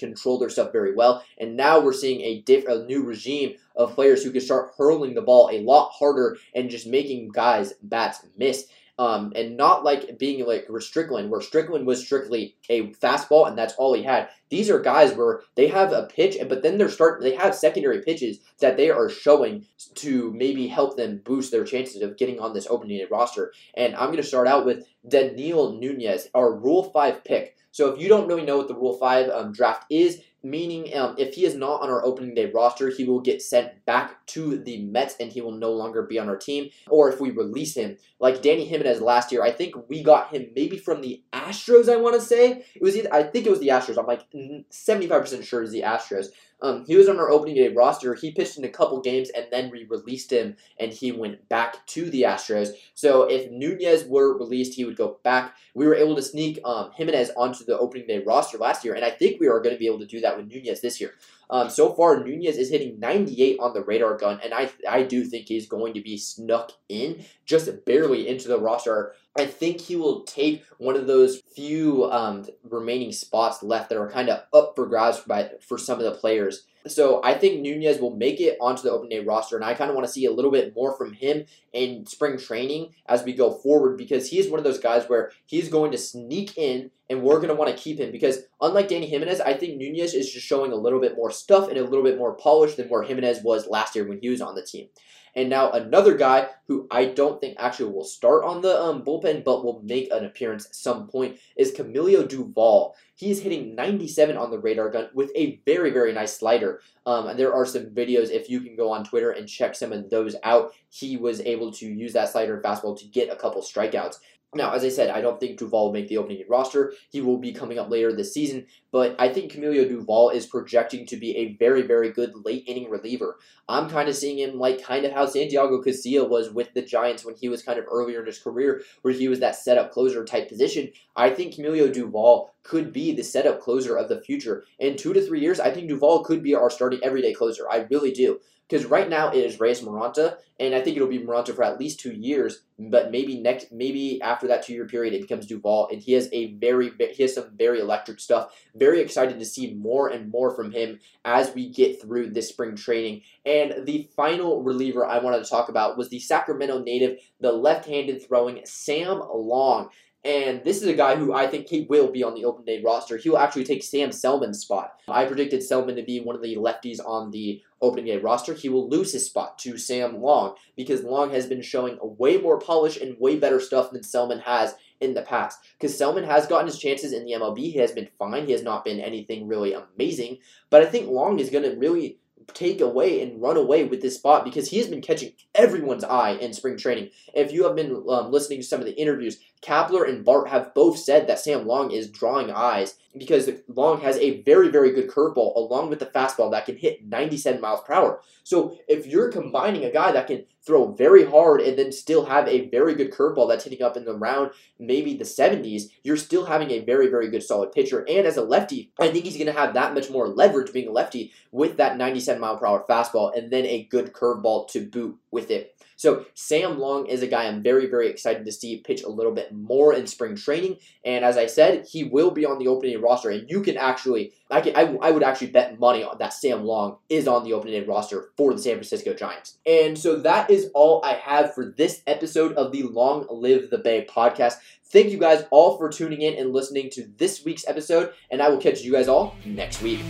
control 0.00 0.38
their 0.38 0.50
stuff 0.50 0.72
very 0.72 0.94
well. 0.94 1.24
And 1.38 1.56
now 1.56 1.80
we're 1.80 1.92
seeing 1.92 2.20
a, 2.20 2.40
diff- 2.42 2.68
a 2.68 2.84
new 2.84 3.02
regime 3.02 3.54
of 3.74 3.94
players 3.94 4.22
who 4.22 4.30
can 4.30 4.40
start 4.40 4.72
hurling 4.76 5.14
the 5.14 5.22
ball 5.22 5.50
a 5.52 5.62
lot 5.62 5.90
harder 5.92 6.36
and 6.54 6.70
just 6.70 6.86
making 6.86 7.30
guys 7.30 7.72
bats 7.82 8.24
miss. 8.36 8.68
Um, 9.02 9.32
and 9.34 9.56
not 9.56 9.82
like 9.82 10.16
being 10.16 10.46
like 10.46 10.68
Strickland, 10.78 11.28
where 11.28 11.40
Strickland 11.40 11.88
was 11.88 12.04
strictly 12.04 12.54
a 12.68 12.92
fastball 12.92 13.48
and 13.48 13.58
that's 13.58 13.74
all 13.74 13.94
he 13.94 14.04
had. 14.04 14.28
These 14.48 14.70
are 14.70 14.78
guys 14.78 15.12
where 15.12 15.40
they 15.56 15.66
have 15.66 15.90
a 15.92 16.04
pitch, 16.04 16.36
but 16.48 16.62
then 16.62 16.78
they're 16.78 16.88
starting. 16.88 17.28
They 17.28 17.34
have 17.34 17.52
secondary 17.56 18.00
pitches 18.00 18.38
that 18.60 18.76
they 18.76 18.90
are 18.90 19.08
showing 19.08 19.66
to 19.96 20.32
maybe 20.34 20.68
help 20.68 20.96
them 20.96 21.20
boost 21.24 21.50
their 21.50 21.64
chances 21.64 22.00
of 22.00 22.16
getting 22.16 22.38
on 22.38 22.54
this 22.54 22.68
opening 22.70 23.04
roster. 23.10 23.52
And 23.74 23.96
I'm 23.96 24.12
going 24.12 24.18
to 24.18 24.22
start 24.22 24.46
out 24.46 24.64
with 24.64 24.86
Daniel 25.08 25.72
Nunez, 25.80 26.28
our 26.32 26.54
Rule 26.54 26.84
Five 26.84 27.24
pick. 27.24 27.56
So 27.72 27.92
if 27.92 28.00
you 28.00 28.08
don't 28.08 28.28
really 28.28 28.44
know 28.44 28.58
what 28.58 28.68
the 28.68 28.76
Rule 28.76 28.98
Five 28.98 29.30
um, 29.30 29.52
draft 29.52 29.86
is, 29.90 30.22
meaning 30.42 30.96
um, 30.96 31.14
if 31.18 31.34
he 31.34 31.44
is 31.44 31.54
not 31.54 31.82
on 31.82 31.90
our 31.90 32.04
opening 32.04 32.34
day 32.34 32.46
roster, 32.46 32.90
he 32.90 33.04
will 33.04 33.20
get 33.20 33.42
sent 33.42 33.84
back 33.86 34.24
to 34.28 34.58
the 34.58 34.82
Mets 34.82 35.16
and 35.20 35.32
he 35.32 35.40
will 35.40 35.52
no 35.52 35.72
longer 35.72 36.02
be 36.02 36.18
on 36.18 36.28
our 36.28 36.36
team. 36.36 36.70
Or 36.88 37.10
if 37.10 37.20
we 37.20 37.30
release 37.30 37.74
him, 37.74 37.96
like 38.18 38.42
Dany 38.42 38.66
Jimenez 38.66 39.00
last 39.00 39.32
year, 39.32 39.42
I 39.42 39.50
think 39.50 39.74
we 39.88 40.02
got 40.02 40.34
him 40.34 40.48
maybe 40.54 40.78
from 40.78 41.00
the 41.00 41.22
Astros. 41.46 41.92
I 41.92 41.96
want 41.96 42.14
to 42.14 42.20
say 42.20 42.64
it 42.74 42.82
was. 42.82 42.96
Either, 42.96 43.12
I 43.12 43.22
think 43.22 43.46
it 43.46 43.50
was 43.50 43.60
the 43.60 43.68
Astros. 43.68 43.98
I'm 43.98 44.06
like 44.06 44.24
75 44.70 45.20
percent 45.20 45.44
sure 45.44 45.60
it 45.60 45.64
was 45.64 45.72
the 45.72 45.82
Astros. 45.82 46.28
Um, 46.62 46.84
he 46.86 46.96
was 46.96 47.08
on 47.08 47.18
our 47.18 47.28
opening 47.28 47.56
day 47.56 47.68
roster. 47.68 48.14
He 48.14 48.30
pitched 48.30 48.56
in 48.56 48.64
a 48.64 48.68
couple 48.68 49.00
games 49.00 49.30
and 49.30 49.46
then 49.50 49.68
we 49.70 49.84
released 49.84 50.32
him 50.32 50.56
and 50.78 50.92
he 50.92 51.10
went 51.10 51.48
back 51.48 51.84
to 51.88 52.08
the 52.08 52.22
Astros. 52.22 52.70
So 52.94 53.24
if 53.24 53.50
Nunez 53.50 54.04
were 54.04 54.38
released, 54.38 54.74
he 54.74 54.84
would 54.84 54.96
go 54.96 55.18
back. 55.24 55.56
We 55.74 55.86
were 55.86 55.96
able 55.96 56.14
to 56.14 56.22
sneak 56.22 56.60
um, 56.64 56.92
Jimenez 56.94 57.32
onto 57.36 57.64
the 57.64 57.78
opening 57.78 58.06
day 58.06 58.22
roster 58.24 58.58
last 58.58 58.84
year, 58.84 58.94
and 58.94 59.04
I 59.04 59.10
think 59.10 59.40
we 59.40 59.48
are 59.48 59.60
going 59.60 59.74
to 59.74 59.78
be 59.78 59.86
able 59.86 59.98
to 59.98 60.06
do 60.06 60.20
that 60.20 60.36
with 60.36 60.46
Nunez 60.46 60.80
this 60.80 61.00
year. 61.00 61.14
Um, 61.50 61.68
so 61.68 61.92
far, 61.92 62.22
Nunez 62.24 62.56
is 62.56 62.70
hitting 62.70 62.98
98 62.98 63.58
on 63.60 63.74
the 63.74 63.82
radar 63.82 64.16
gun, 64.16 64.40
and 64.42 64.54
I 64.54 64.70
I 64.88 65.02
do 65.02 65.24
think 65.24 65.48
he's 65.48 65.66
going 65.66 65.94
to 65.94 66.00
be 66.00 66.16
snuck 66.16 66.72
in 66.88 67.24
just 67.52 67.84
barely 67.84 68.26
into 68.26 68.48
the 68.48 68.58
roster. 68.58 69.14
I 69.38 69.44
think 69.44 69.80
he 69.80 69.94
will 69.94 70.22
take 70.22 70.64
one 70.78 70.96
of 70.96 71.06
those 71.06 71.40
few 71.54 72.10
um, 72.10 72.46
remaining 72.64 73.12
spots 73.12 73.62
left 73.62 73.90
that 73.90 73.98
are 73.98 74.10
kind 74.10 74.30
of 74.30 74.42
up 74.54 74.72
for 74.74 74.86
grabs 74.86 75.20
by, 75.20 75.50
for 75.60 75.76
some 75.76 75.98
of 75.98 76.04
the 76.04 76.12
players. 76.12 76.64
So 76.86 77.20
I 77.22 77.34
think 77.34 77.60
Nunez 77.60 78.00
will 78.00 78.16
make 78.16 78.40
it 78.40 78.56
onto 78.60 78.82
the 78.82 78.90
open 78.90 79.08
day 79.08 79.20
roster, 79.20 79.54
and 79.54 79.64
I 79.64 79.74
kind 79.74 79.88
of 79.88 79.94
want 79.94 80.06
to 80.06 80.12
see 80.12 80.24
a 80.24 80.32
little 80.32 80.50
bit 80.50 80.74
more 80.74 80.96
from 80.96 81.12
him 81.12 81.44
in 81.72 82.06
spring 82.06 82.38
training 82.38 82.94
as 83.06 83.22
we 83.22 83.34
go 83.34 83.52
forward 83.52 83.96
because 83.96 84.28
he 84.30 84.38
is 84.38 84.50
one 84.50 84.58
of 84.58 84.64
those 84.64 84.80
guys 84.80 85.04
where 85.04 85.30
he's 85.46 85.68
going 85.68 85.92
to 85.92 85.98
sneak 85.98 86.58
in 86.58 86.90
and 87.08 87.22
we're 87.22 87.36
going 87.36 87.48
to 87.48 87.54
want 87.54 87.70
to 87.70 87.80
keep 87.80 88.00
him 88.00 88.10
because 88.10 88.40
unlike 88.60 88.88
Dany 88.88 89.08
Jimenez, 89.08 89.40
I 89.40 89.54
think 89.54 89.76
Nunez 89.76 90.14
is 90.14 90.32
just 90.32 90.46
showing 90.46 90.72
a 90.72 90.76
little 90.76 91.00
bit 91.00 91.14
more 91.14 91.30
stuff 91.30 91.68
and 91.68 91.76
a 91.76 91.84
little 91.84 92.02
bit 92.02 92.18
more 92.18 92.34
polish 92.34 92.74
than 92.74 92.88
where 92.88 93.02
Jimenez 93.02 93.42
was 93.44 93.68
last 93.68 93.94
year 93.94 94.06
when 94.06 94.18
he 94.18 94.30
was 94.30 94.40
on 94.40 94.54
the 94.54 94.64
team. 94.64 94.88
And 95.34 95.48
now 95.48 95.70
another 95.70 96.14
guy 96.14 96.48
who 96.68 96.86
I 96.90 97.06
don't 97.06 97.40
think 97.40 97.56
actually 97.58 97.92
will 97.92 98.04
start 98.04 98.44
on 98.44 98.60
the 98.60 98.80
um, 98.80 99.02
bullpen, 99.02 99.44
but 99.44 99.64
will 99.64 99.80
make 99.82 100.10
an 100.12 100.24
appearance 100.24 100.66
at 100.66 100.74
some 100.74 101.08
point 101.08 101.38
is 101.56 101.72
Camilo 101.72 102.26
Doval. 102.28 102.92
He's 103.14 103.40
hitting 103.40 103.74
97 103.74 104.36
on 104.36 104.50
the 104.50 104.58
radar 104.58 104.90
gun 104.90 105.08
with 105.14 105.30
a 105.34 105.60
very, 105.64 105.90
very 105.90 106.12
nice 106.12 106.36
slider. 106.36 106.80
Um, 107.06 107.28
and 107.28 107.38
there 107.38 107.54
are 107.54 107.64
some 107.64 107.86
videos, 107.86 108.30
if 108.30 108.50
you 108.50 108.60
can 108.60 108.76
go 108.76 108.90
on 108.90 109.04
Twitter 109.04 109.30
and 109.30 109.48
check 109.48 109.74
some 109.74 109.92
of 109.92 110.10
those 110.10 110.36
out, 110.42 110.74
he 110.90 111.16
was 111.16 111.40
able 111.40 111.72
to 111.72 111.86
use 111.86 112.12
that 112.12 112.28
slider 112.28 112.60
fastball 112.60 112.98
to 112.98 113.06
get 113.06 113.30
a 113.30 113.36
couple 113.36 113.62
strikeouts. 113.62 114.16
Now, 114.54 114.72
as 114.72 114.84
I 114.84 114.90
said, 114.90 115.08
I 115.08 115.22
don't 115.22 115.40
think 115.40 115.58
Doval 115.58 115.70
will 115.72 115.92
make 115.92 116.08
the 116.08 116.18
opening 116.18 116.44
roster. 116.46 116.92
He 117.10 117.22
will 117.22 117.38
be 117.38 117.52
coming 117.52 117.78
up 117.78 117.88
later 117.88 118.12
this 118.12 118.34
season, 118.34 118.66
but 118.90 119.16
I 119.18 119.30
think 119.30 119.50
Camilo 119.50 119.90
Doval 119.90 120.34
is 120.34 120.44
projecting 120.44 121.06
to 121.06 121.16
be 121.16 121.34
a 121.38 121.54
very, 121.54 121.80
very 121.80 122.10
good 122.10 122.32
late 122.44 122.64
inning 122.66 122.90
reliever. 122.90 123.38
I'm 123.66 123.88
kind 123.88 124.10
of 124.10 124.14
seeing 124.14 124.38
him 124.38 124.58
like 124.58 124.82
kind 124.82 125.06
of 125.06 125.12
how 125.12 125.24
Santiago 125.24 125.82
Casilla 125.82 126.28
was 126.28 126.50
with 126.50 126.74
the 126.74 126.82
Giants 126.82 127.24
when 127.24 127.34
he 127.34 127.48
was 127.48 127.62
kind 127.62 127.78
of 127.78 127.86
earlier 127.90 128.20
in 128.20 128.26
his 128.26 128.38
career, 128.38 128.82
where 129.00 129.14
he 129.14 129.26
was 129.26 129.40
that 129.40 129.56
setup 129.56 129.90
closer 129.90 130.22
type 130.22 130.50
position. 130.50 130.92
I 131.16 131.30
think 131.30 131.54
Camilo 131.54 131.90
Doval 131.90 132.48
could 132.62 132.92
be 132.92 133.14
the 133.14 133.24
setup 133.24 133.58
closer 133.58 133.96
of 133.96 134.10
the 134.10 134.20
future. 134.20 134.64
In 134.78 134.96
two 134.96 135.14
to 135.14 135.22
three 135.22 135.40
years, 135.40 135.60
I 135.60 135.70
think 135.70 135.90
Doval 135.90 136.26
could 136.26 136.42
be 136.42 136.54
our 136.54 136.68
starting 136.68 137.00
everyday 137.02 137.32
closer. 137.32 137.70
I 137.70 137.86
really 137.90 138.12
do. 138.12 138.38
Because 138.72 138.86
right 138.86 139.10
now 139.10 139.30
it 139.30 139.36
is 139.36 139.60
Reyes 139.60 139.82
Moronta, 139.82 140.38
and 140.58 140.74
I 140.74 140.80
think 140.80 140.96
it'll 140.96 141.06
be 141.06 141.18
Moronta 141.18 141.54
for 141.54 141.62
at 141.62 141.78
least 141.78 142.00
two 142.00 142.14
years. 142.14 142.62
But 142.78 143.10
maybe 143.10 143.38
next, 143.38 143.70
maybe 143.70 144.18
after 144.22 144.46
that 144.46 144.62
two 144.62 144.72
year 144.72 144.86
period, 144.86 145.12
it 145.12 145.20
becomes 145.20 145.46
Doval, 145.46 145.92
and 145.92 146.00
he 146.00 146.12
has 146.14 146.30
a 146.32 146.54
very, 146.54 146.90
he 147.12 147.22
has 147.22 147.34
some 147.34 147.50
very 147.54 147.80
electric 147.80 148.18
stuff. 148.18 148.50
Very 148.74 149.02
excited 149.02 149.38
to 149.38 149.44
see 149.44 149.74
more 149.74 150.08
and 150.08 150.30
more 150.30 150.56
from 150.56 150.72
him 150.72 151.00
as 151.22 151.54
we 151.54 151.68
get 151.68 152.00
through 152.00 152.30
this 152.30 152.48
spring 152.48 152.74
training. 152.74 153.20
And 153.44 153.84
the 153.84 154.08
final 154.16 154.62
reliever 154.62 155.04
I 155.04 155.18
wanted 155.18 155.44
to 155.44 155.50
talk 155.50 155.68
about 155.68 155.98
was 155.98 156.08
the 156.08 156.20
Sacramento 156.20 156.82
native, 156.82 157.18
the 157.40 157.52
left-handed 157.52 158.26
throwing 158.26 158.62
Sam 158.64 159.20
Long. 159.34 159.90
And 160.24 160.62
this 160.64 160.80
is 160.80 160.86
a 160.86 160.94
guy 160.94 161.16
who 161.16 161.32
I 161.32 161.48
think 161.48 161.68
he 161.68 161.80
will 161.88 162.12
be 162.12 162.22
on 162.22 162.34
the 162.34 162.44
open 162.44 162.64
day 162.64 162.80
roster. 162.80 163.16
He 163.16 163.28
will 163.28 163.38
actually 163.38 163.64
take 163.64 163.82
Sam 163.82 164.12
Selman's 164.12 164.60
spot. 164.60 164.92
I 165.08 165.24
predicted 165.24 165.64
Selman 165.64 165.96
to 165.96 166.02
be 166.02 166.20
one 166.20 166.36
of 166.36 166.42
the 166.42 166.56
lefties 166.56 167.00
on 167.04 167.32
the 167.32 167.60
opening 167.80 168.06
day 168.06 168.18
roster. 168.18 168.54
He 168.54 168.68
will 168.68 168.88
lose 168.88 169.12
his 169.12 169.26
spot 169.26 169.58
to 169.60 169.76
Sam 169.76 170.22
Long 170.22 170.54
because 170.76 171.02
Long 171.02 171.32
has 171.32 171.46
been 171.46 171.62
showing 171.62 171.98
way 172.00 172.38
more 172.38 172.60
polish 172.60 172.96
and 172.96 173.18
way 173.18 173.36
better 173.36 173.58
stuff 173.58 173.90
than 173.90 174.04
Selman 174.04 174.38
has 174.40 174.76
in 175.00 175.14
the 175.14 175.22
past. 175.22 175.58
Because 175.76 175.98
Selman 175.98 176.24
has 176.24 176.46
gotten 176.46 176.68
his 176.68 176.78
chances 176.78 177.12
in 177.12 177.24
the 177.24 177.32
MLB. 177.32 177.58
He 177.58 177.78
has 177.78 177.90
been 177.90 178.08
fine. 178.16 178.46
He 178.46 178.52
has 178.52 178.62
not 178.62 178.84
been 178.84 179.00
anything 179.00 179.48
really 179.48 179.74
amazing. 179.74 180.38
But 180.70 180.82
I 180.82 180.86
think 180.86 181.08
Long 181.08 181.40
is 181.40 181.50
going 181.50 181.64
to 181.64 181.76
really 181.76 182.20
take 182.54 182.80
away 182.80 183.22
and 183.22 183.40
run 183.40 183.56
away 183.56 183.84
with 183.84 184.02
this 184.02 184.16
spot 184.16 184.44
because 184.44 184.70
he 184.70 184.78
has 184.78 184.88
been 184.88 185.02
catching 185.02 185.32
everyone's 185.54 186.04
eye 186.04 186.32
in 186.32 186.52
spring 186.52 186.76
training. 186.76 187.10
If 187.34 187.52
you 187.52 187.64
have 187.64 187.76
been 187.76 188.04
um, 188.08 188.30
listening 188.30 188.60
to 188.60 188.66
some 188.66 188.80
of 188.80 188.86
the 188.86 189.00
interviews, 189.00 189.38
Kapler 189.62 190.08
and 190.08 190.24
Bart 190.24 190.48
have 190.48 190.74
both 190.74 190.98
said 190.98 191.26
that 191.26 191.38
Sam 191.38 191.66
Long 191.66 191.92
is 191.92 192.10
drawing 192.10 192.50
eyes 192.50 192.96
because 193.16 193.48
Long 193.68 194.00
has 194.00 194.16
a 194.16 194.42
very, 194.42 194.68
very 194.68 194.92
good 194.92 195.08
curveball 195.08 195.54
along 195.54 195.90
with 195.90 196.00
the 196.00 196.06
fastball 196.06 196.50
that 196.50 196.66
can 196.66 196.76
hit 196.76 197.06
97 197.06 197.60
miles 197.60 197.80
per 197.86 197.94
hour. 197.94 198.20
So 198.42 198.76
if 198.88 199.06
you're 199.06 199.30
combining 199.30 199.84
a 199.84 199.92
guy 199.92 200.12
that 200.12 200.26
can 200.26 200.46
throw 200.64 200.92
very 200.92 201.24
hard 201.24 201.60
and 201.60 201.78
then 201.78 201.92
still 201.92 202.24
have 202.24 202.48
a 202.48 202.68
very 202.70 202.94
good 202.94 203.12
curveball 203.12 203.48
that's 203.48 203.64
hitting 203.64 203.82
up 203.82 203.96
in 203.96 204.04
the 204.04 204.14
round, 204.14 204.52
maybe 204.78 205.16
the 205.16 205.24
70s, 205.24 205.84
you're 206.02 206.16
still 206.16 206.46
having 206.46 206.70
a 206.70 206.84
very, 206.84 207.08
very 207.08 207.28
good 207.28 207.42
solid 207.42 207.72
pitcher. 207.72 208.04
And 208.08 208.26
as 208.26 208.36
a 208.36 208.42
lefty, 208.42 208.92
I 208.98 209.08
think 209.08 209.24
he's 209.24 209.36
going 209.36 209.46
to 209.46 209.52
have 209.52 209.74
that 209.74 209.94
much 209.94 210.10
more 210.10 210.28
leverage 210.28 210.72
being 210.72 210.88
a 210.88 210.92
lefty 210.92 211.32
with 211.50 211.76
that 211.76 211.96
97 211.96 212.31
mile 212.40 212.56
per 212.56 212.66
hour 212.66 212.84
fastball 212.88 213.36
and 213.36 213.50
then 213.50 213.66
a 213.66 213.84
good 213.84 214.12
curveball 214.12 214.68
to 214.68 214.80
boot 214.80 215.18
with 215.30 215.50
it. 215.50 215.76
So 216.02 216.26
Sam 216.34 216.80
Long 216.80 217.06
is 217.06 217.22
a 217.22 217.28
guy 217.28 217.46
I'm 217.46 217.62
very, 217.62 217.86
very 217.86 218.08
excited 218.08 218.44
to 218.44 218.50
see 218.50 218.78
pitch 218.78 219.04
a 219.04 219.08
little 219.08 219.30
bit 219.30 219.52
more 219.52 219.94
in 219.94 220.08
spring 220.08 220.34
training. 220.34 220.78
And 221.04 221.24
as 221.24 221.36
I 221.36 221.46
said, 221.46 221.86
he 221.88 222.02
will 222.02 222.32
be 222.32 222.44
on 222.44 222.58
the 222.58 222.66
opening 222.66 223.00
roster. 223.00 223.30
And 223.30 223.48
you 223.48 223.62
can 223.62 223.76
actually, 223.76 224.32
I, 224.50 224.62
can, 224.62 224.74
I, 224.74 224.96
I 225.00 225.12
would 225.12 225.22
actually 225.22 225.52
bet 225.52 225.78
money 225.78 226.02
on 226.02 226.18
that 226.18 226.32
Sam 226.32 226.64
Long 226.64 226.96
is 227.08 227.28
on 227.28 227.44
the 227.44 227.52
opening 227.52 227.86
roster 227.86 228.30
for 228.36 228.52
the 228.52 228.60
San 228.60 228.74
Francisco 228.74 229.14
Giants. 229.14 229.58
And 229.64 229.96
so 229.96 230.16
that 230.16 230.50
is 230.50 230.70
all 230.74 231.04
I 231.04 231.12
have 231.12 231.54
for 231.54 231.72
this 231.76 232.02
episode 232.08 232.54
of 232.54 232.72
the 232.72 232.82
Long 232.82 233.26
Live 233.30 233.70
the 233.70 233.78
Bay 233.78 234.04
podcast. 234.10 234.54
Thank 234.86 235.10
you 235.10 235.18
guys 235.18 235.44
all 235.52 235.78
for 235.78 235.88
tuning 235.88 236.22
in 236.22 236.34
and 236.34 236.52
listening 236.52 236.90
to 236.90 237.06
this 237.16 237.44
week's 237.44 237.66
episode, 237.68 238.12
and 238.30 238.42
I 238.42 238.48
will 238.48 238.58
catch 238.58 238.82
you 238.82 238.92
guys 238.92 239.08
all 239.08 239.36
next 239.46 239.80
week. 239.80 240.00